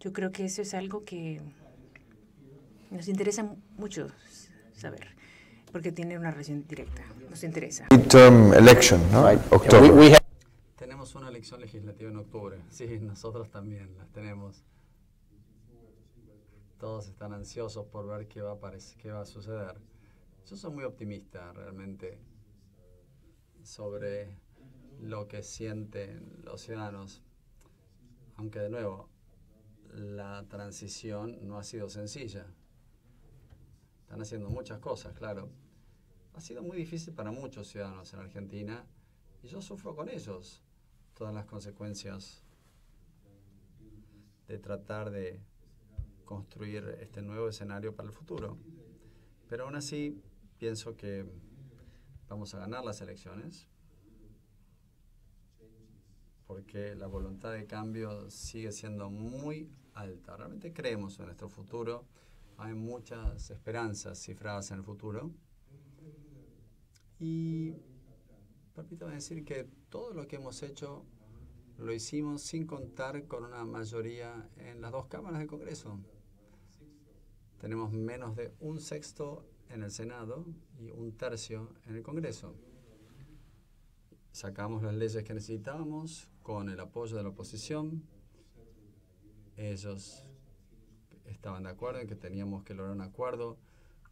Yo 0.00 0.12
creo 0.12 0.32
que 0.32 0.44
eso 0.44 0.60
es 0.60 0.74
algo 0.74 1.04
que 1.04 1.40
nos 2.90 3.08
interesa 3.08 3.54
mucho 3.76 4.08
saber, 4.74 5.08
porque 5.72 5.92
tiene 5.92 6.18
una 6.18 6.30
relación 6.30 6.66
directa. 6.66 7.02
Nos 7.28 7.42
interesa. 7.42 7.86
Midterm 7.90 8.52
election, 8.52 9.00
¿no? 9.10 9.26
October. 9.50 10.18
Tenemos 10.76 11.14
una 11.14 11.28
elección 11.28 11.60
legislativa 11.60 12.10
en 12.10 12.16
octubre. 12.16 12.58
Sí, 12.70 12.86
nosotros 13.00 13.50
también 13.50 13.96
las 13.96 14.10
tenemos 14.10 14.62
todos 16.80 17.08
están 17.08 17.34
ansiosos 17.34 17.86
por 17.86 18.06
ver 18.06 18.26
qué 18.26 18.40
va 18.40 18.52
a, 18.52 18.72
qué 18.98 19.12
va 19.12 19.20
a 19.20 19.26
suceder. 19.26 19.78
Yo 20.46 20.56
soy 20.56 20.72
muy 20.72 20.84
optimista 20.84 21.52
realmente 21.52 22.18
sobre 23.62 24.40
lo 24.98 25.28
que 25.28 25.42
sienten 25.42 26.40
los 26.42 26.62
ciudadanos, 26.62 27.22
aunque 28.36 28.60
de 28.60 28.70
nuevo 28.70 29.10
la 29.92 30.46
transición 30.48 31.46
no 31.46 31.58
ha 31.58 31.64
sido 31.64 31.90
sencilla. 31.90 32.46
Están 34.00 34.22
haciendo 34.22 34.48
muchas 34.48 34.78
cosas, 34.78 35.12
claro. 35.12 35.50
Ha 36.32 36.40
sido 36.40 36.62
muy 36.62 36.78
difícil 36.78 37.12
para 37.12 37.30
muchos 37.30 37.68
ciudadanos 37.68 38.12
en 38.14 38.20
Argentina 38.20 38.86
y 39.42 39.48
yo 39.48 39.60
sufro 39.60 39.94
con 39.94 40.08
ellos 40.08 40.62
todas 41.12 41.34
las 41.34 41.44
consecuencias 41.44 42.42
de 44.48 44.58
tratar 44.58 45.10
de 45.10 45.49
construir 46.30 46.96
este 47.00 47.22
nuevo 47.22 47.48
escenario 47.48 47.92
para 47.92 48.08
el 48.08 48.14
futuro. 48.14 48.56
Pero 49.48 49.64
aún 49.64 49.74
así, 49.74 50.22
pienso 50.58 50.96
que 50.96 51.26
vamos 52.28 52.54
a 52.54 52.60
ganar 52.60 52.84
las 52.84 53.00
elecciones 53.00 53.66
porque 56.46 56.94
la 56.94 57.08
voluntad 57.08 57.52
de 57.52 57.66
cambio 57.66 58.30
sigue 58.30 58.70
siendo 58.70 59.10
muy 59.10 59.72
alta. 59.94 60.36
Realmente 60.36 60.72
creemos 60.72 61.18
en 61.18 61.26
nuestro 61.26 61.48
futuro. 61.48 62.06
Hay 62.58 62.74
muchas 62.74 63.50
esperanzas 63.50 64.22
cifradas 64.22 64.70
en 64.70 64.78
el 64.78 64.84
futuro. 64.84 65.32
Y 67.18 67.72
permítame 68.72 69.14
decir 69.14 69.44
que 69.44 69.68
todo 69.88 70.14
lo 70.14 70.28
que 70.28 70.36
hemos 70.36 70.62
hecho 70.62 71.04
lo 71.76 71.92
hicimos 71.92 72.42
sin 72.42 72.68
contar 72.68 73.26
con 73.26 73.44
una 73.44 73.64
mayoría 73.64 74.48
en 74.58 74.80
las 74.80 74.92
dos 74.92 75.06
cámaras 75.06 75.40
del 75.40 75.48
Congreso. 75.48 75.98
Tenemos 77.60 77.92
menos 77.92 78.36
de 78.36 78.54
un 78.60 78.80
sexto 78.80 79.44
en 79.68 79.82
el 79.82 79.90
Senado 79.90 80.46
y 80.78 80.90
un 80.90 81.12
tercio 81.12 81.74
en 81.86 81.96
el 81.96 82.02
Congreso. 82.02 82.54
Sacamos 84.32 84.82
las 84.82 84.94
leyes 84.94 85.22
que 85.22 85.34
necesitábamos 85.34 86.30
con 86.42 86.70
el 86.70 86.80
apoyo 86.80 87.18
de 87.18 87.22
la 87.22 87.28
oposición. 87.28 88.02
Ellos 89.58 90.24
estaban 91.26 91.64
de 91.64 91.68
acuerdo 91.68 92.00
en 92.00 92.08
que 92.08 92.16
teníamos 92.16 92.64
que 92.64 92.72
lograr 92.72 92.94
un 92.94 93.02
acuerdo 93.02 93.58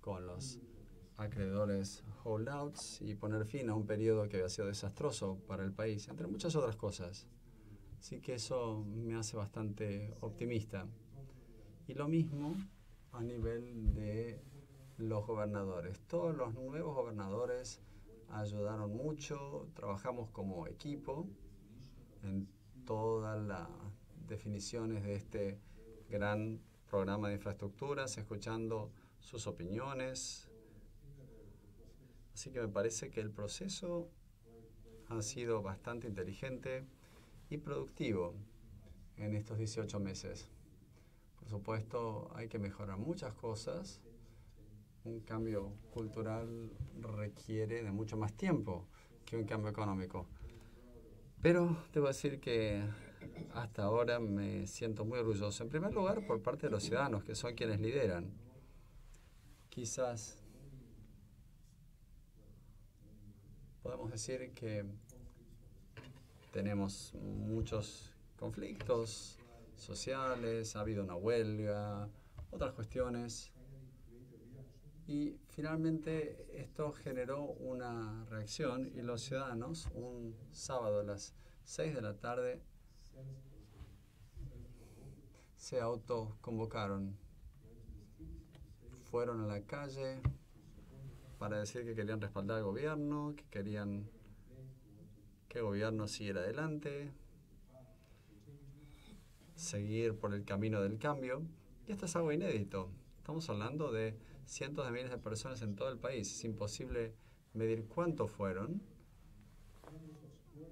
con 0.02 0.26
los 0.26 0.60
acreedores 1.16 2.04
holdouts 2.24 3.00
y 3.00 3.14
poner 3.14 3.46
fin 3.46 3.70
a 3.70 3.74
un 3.74 3.86
periodo 3.86 4.28
que 4.28 4.36
había 4.36 4.50
sido 4.50 4.68
desastroso 4.68 5.38
para 5.46 5.64
el 5.64 5.72
país, 5.72 6.06
entre 6.08 6.26
muchas 6.26 6.54
otras 6.54 6.76
cosas. 6.76 7.26
Así 7.98 8.20
que 8.20 8.34
eso 8.34 8.84
me 8.86 9.14
hace 9.14 9.38
bastante 9.38 10.14
optimista. 10.20 10.86
Y 11.86 11.94
lo 11.94 12.08
mismo 12.08 12.54
a 13.12 13.22
nivel 13.22 13.94
de 13.94 14.40
los 14.98 15.26
gobernadores. 15.26 16.00
Todos 16.06 16.36
los 16.36 16.54
nuevos 16.54 16.94
gobernadores 16.94 17.80
ayudaron 18.30 18.96
mucho, 18.96 19.68
trabajamos 19.74 20.30
como 20.30 20.66
equipo 20.66 21.28
en 22.22 22.48
todas 22.84 23.40
las 23.40 23.68
definiciones 24.26 25.02
de 25.04 25.14
este 25.14 25.60
gran 26.08 26.60
programa 26.88 27.28
de 27.28 27.34
infraestructuras, 27.34 28.16
escuchando 28.18 28.90
sus 29.20 29.46
opiniones. 29.46 30.48
Así 32.34 32.50
que 32.50 32.60
me 32.60 32.68
parece 32.68 33.10
que 33.10 33.20
el 33.20 33.30
proceso 33.30 34.10
ha 35.08 35.22
sido 35.22 35.62
bastante 35.62 36.06
inteligente 36.06 36.86
y 37.50 37.58
productivo 37.58 38.34
en 39.16 39.34
estos 39.34 39.58
18 39.58 39.98
meses. 40.00 40.48
Por 41.48 41.60
supuesto, 41.60 42.30
hay 42.34 42.46
que 42.46 42.58
mejorar 42.58 42.98
muchas 42.98 43.32
cosas. 43.32 44.02
Un 45.04 45.20
cambio 45.20 45.72
cultural 45.90 46.70
requiere 47.00 47.82
de 47.82 47.90
mucho 47.90 48.18
más 48.18 48.34
tiempo 48.34 48.86
que 49.24 49.34
un 49.38 49.44
cambio 49.44 49.70
económico. 49.70 50.26
Pero 51.40 51.84
debo 51.94 52.08
decir 52.08 52.38
que 52.38 52.84
hasta 53.54 53.84
ahora 53.84 54.20
me 54.20 54.66
siento 54.66 55.06
muy 55.06 55.20
orgulloso, 55.20 55.62
en 55.62 55.70
primer 55.70 55.94
lugar 55.94 56.26
por 56.26 56.42
parte 56.42 56.66
de 56.66 56.70
los 56.70 56.82
ciudadanos, 56.82 57.24
que 57.24 57.34
son 57.34 57.54
quienes 57.54 57.80
lideran. 57.80 58.30
Quizás 59.70 60.44
podemos 63.82 64.10
decir 64.10 64.52
que 64.52 64.84
tenemos 66.52 67.14
muchos 67.14 68.12
conflictos 68.38 69.37
sociales, 69.82 70.76
ha 70.76 70.80
habido 70.80 71.02
una 71.02 71.16
huelga, 71.16 72.08
otras 72.50 72.72
cuestiones. 72.72 73.52
Y 75.06 75.38
finalmente 75.48 76.46
esto 76.60 76.92
generó 76.92 77.44
una 77.44 78.24
reacción 78.26 78.86
y 78.94 79.00
los 79.00 79.22
ciudadanos 79.22 79.88
un 79.94 80.36
sábado 80.52 81.00
a 81.00 81.02
las 81.02 81.34
6 81.64 81.94
de 81.94 82.02
la 82.02 82.14
tarde 82.14 82.62
se 85.56 85.80
autoconvocaron. 85.80 87.16
Fueron 89.10 89.40
a 89.40 89.46
la 89.46 89.62
calle 89.62 90.20
para 91.38 91.58
decir 91.58 91.84
que 91.84 91.94
querían 91.94 92.20
respaldar 92.20 92.58
al 92.58 92.64
gobierno, 92.64 93.34
que 93.34 93.44
querían 93.50 94.10
que 95.48 95.58
el 95.58 95.64
gobierno 95.64 96.06
siguiera 96.08 96.40
adelante, 96.40 97.12
seguir 99.58 100.16
por 100.18 100.32
el 100.34 100.44
camino 100.44 100.80
del 100.80 100.98
cambio. 100.98 101.42
Y 101.86 101.92
esto 101.92 102.06
es 102.06 102.16
algo 102.16 102.32
inédito. 102.32 102.90
Estamos 103.18 103.48
hablando 103.50 103.92
de 103.92 104.16
cientos 104.46 104.86
de 104.86 104.92
miles 104.92 105.10
de 105.10 105.18
personas 105.18 105.60
en 105.62 105.74
todo 105.74 105.90
el 105.90 105.98
país. 105.98 106.32
Es 106.32 106.44
imposible 106.44 107.14
medir 107.54 107.86
cuántos 107.86 108.30
fueron. 108.30 108.80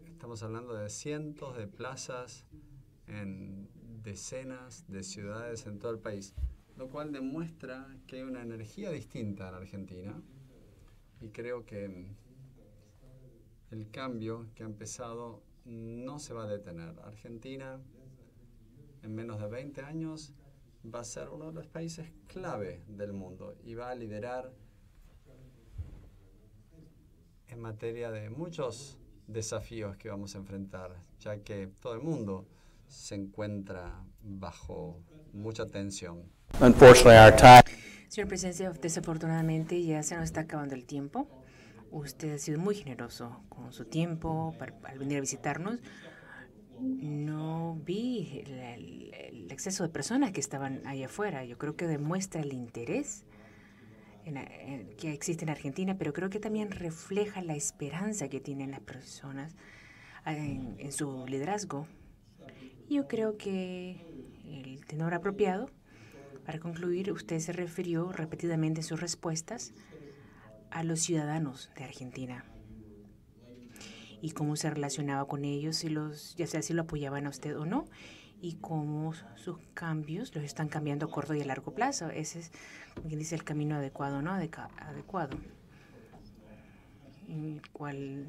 Estamos 0.06 0.42
hablando 0.42 0.74
de 0.74 0.88
cientos 0.88 1.56
de 1.56 1.66
plazas 1.66 2.46
en 3.06 3.68
decenas 4.02 4.84
de 4.88 5.02
ciudades 5.02 5.66
en 5.66 5.78
todo 5.78 5.90
el 5.90 5.98
país, 5.98 6.34
lo 6.76 6.88
cual 6.88 7.12
demuestra 7.12 7.98
que 8.06 8.16
hay 8.16 8.22
una 8.22 8.42
energía 8.42 8.90
distinta 8.90 9.48
en 9.48 9.54
Argentina 9.54 10.22
y 11.20 11.28
creo 11.30 11.66
que 11.66 12.14
el 13.70 13.90
cambio 13.90 14.46
que 14.54 14.62
ha 14.62 14.66
empezado 14.66 15.42
no 15.64 16.18
se 16.18 16.32
va 16.32 16.44
a 16.44 16.46
detener. 16.46 16.98
Argentina 17.00 17.80
en 19.06 19.14
menos 19.14 19.40
de 19.40 19.46
20 19.46 19.80
años 19.82 20.34
va 20.84 21.00
a 21.00 21.04
ser 21.04 21.28
uno 21.28 21.46
de 21.46 21.52
los 21.52 21.66
países 21.66 22.08
clave 22.26 22.82
del 22.88 23.12
mundo 23.12 23.56
y 23.64 23.74
va 23.74 23.90
a 23.90 23.94
liderar 23.94 24.52
en 27.48 27.60
materia 27.60 28.10
de 28.10 28.28
muchos 28.30 28.98
desafíos 29.28 29.96
que 29.96 30.08
vamos 30.08 30.34
a 30.34 30.38
enfrentar, 30.38 30.96
ya 31.20 31.38
que 31.38 31.68
todo 31.80 31.94
el 31.94 32.02
mundo 32.02 32.48
se 32.88 33.14
encuentra 33.14 34.04
bajo 34.22 35.00
mucha 35.32 35.66
tensión. 35.66 36.24
Señor 38.08 38.28
presidente, 38.28 38.68
desafortunadamente 38.80 39.82
ya 39.82 40.02
se 40.02 40.16
nos 40.16 40.24
está 40.24 40.42
acabando 40.42 40.74
el 40.74 40.84
tiempo. 40.84 41.28
Usted 41.90 42.34
ha 42.34 42.38
sido 42.38 42.58
muy 42.58 42.74
generoso 42.74 43.44
con 43.48 43.72
su 43.72 43.84
tiempo 43.84 44.54
para, 44.58 44.74
al 44.84 44.98
venir 44.98 45.18
a 45.18 45.20
visitarnos. 45.20 45.80
No 46.80 47.80
vi 47.84 48.42
el, 48.44 49.12
el, 49.14 49.50
exceso 49.50 49.82
de 49.82 49.88
personas 49.88 50.32
que 50.32 50.40
estaban 50.40 50.86
allá 50.86 51.06
afuera. 51.06 51.44
Yo 51.44 51.56
creo 51.56 51.76
que 51.76 51.86
demuestra 51.86 52.40
el 52.40 52.52
interés 52.52 53.24
en, 54.24 54.90
que 54.96 55.12
existe 55.12 55.44
en 55.44 55.50
Argentina, 55.50 55.96
pero 55.96 56.12
creo 56.12 56.28
que 56.28 56.40
también 56.40 56.70
refleja 56.70 57.42
la 57.42 57.54
esperanza 57.54 58.28
que 58.28 58.40
tienen 58.40 58.70
las 58.72 58.80
personas 58.80 59.56
en, 60.26 60.76
en 60.78 60.92
su 60.92 61.26
liderazgo. 61.26 61.86
Yo 62.90 63.08
creo 63.08 63.36
que 63.36 63.96
el 64.44 64.84
tenor 64.86 65.14
apropiado, 65.14 65.70
para 66.44 66.58
concluir, 66.58 67.12
usted 67.12 67.38
se 67.38 67.52
refirió 67.52 68.12
repetidamente 68.12 68.80
en 68.80 68.86
sus 68.86 69.00
respuestas 69.00 69.72
a 70.70 70.84
los 70.84 71.00
ciudadanos 71.00 71.70
de 71.76 71.84
Argentina 71.84 72.44
y 74.22 74.30
cómo 74.30 74.56
se 74.56 74.70
relacionaba 74.70 75.26
con 75.26 75.44
ellos, 75.44 75.84
y 75.84 75.88
los, 75.88 76.34
ya 76.36 76.46
sea 76.46 76.62
si 76.62 76.72
lo 76.72 76.82
apoyaban 76.82 77.26
a 77.26 77.30
usted 77.30 77.56
o 77.58 77.66
no, 77.66 77.86
y 78.40 78.54
cómo 78.60 79.14
sus 79.36 79.58
cambios 79.74 80.34
los 80.34 80.44
están 80.44 80.68
cambiando 80.68 81.06
a 81.06 81.10
corto 81.10 81.34
y 81.34 81.40
a 81.40 81.44
largo 81.44 81.72
plazo. 81.74 82.10
Ese 82.10 82.40
es, 82.40 82.52
como 82.94 83.08
quien 83.08 83.18
dice, 83.18 83.34
el 83.34 83.44
camino 83.44 83.76
adecuado, 83.76 84.22
¿no? 84.22 84.32
Adeca 84.32 84.68
adecuado. 84.78 85.36
El 87.28 87.62
cual, 87.72 88.26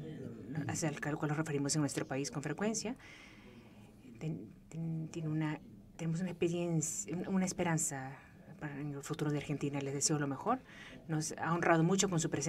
hacia 0.66 0.88
el 0.88 1.00
cual 1.00 1.28
nos 1.28 1.36
referimos 1.36 1.74
en 1.76 1.82
nuestro 1.82 2.06
país 2.06 2.30
con 2.30 2.42
frecuencia. 2.42 2.96
Ten, 4.18 4.50
ten, 4.68 5.08
tiene 5.08 5.28
una, 5.28 5.60
tenemos 5.96 6.20
una 6.20 6.30
experiencia, 6.30 7.16
una 7.28 7.44
esperanza 7.44 8.18
para 8.58 8.80
el 8.80 9.02
futuro 9.02 9.30
de 9.30 9.38
Argentina. 9.38 9.80
Les 9.80 9.94
deseo 9.94 10.18
lo 10.18 10.26
mejor. 10.26 10.58
Nos 11.06 11.32
ha 11.38 11.54
honrado 11.54 11.84
mucho 11.84 12.08
con 12.08 12.18
su 12.18 12.28
presencia. 12.28 12.46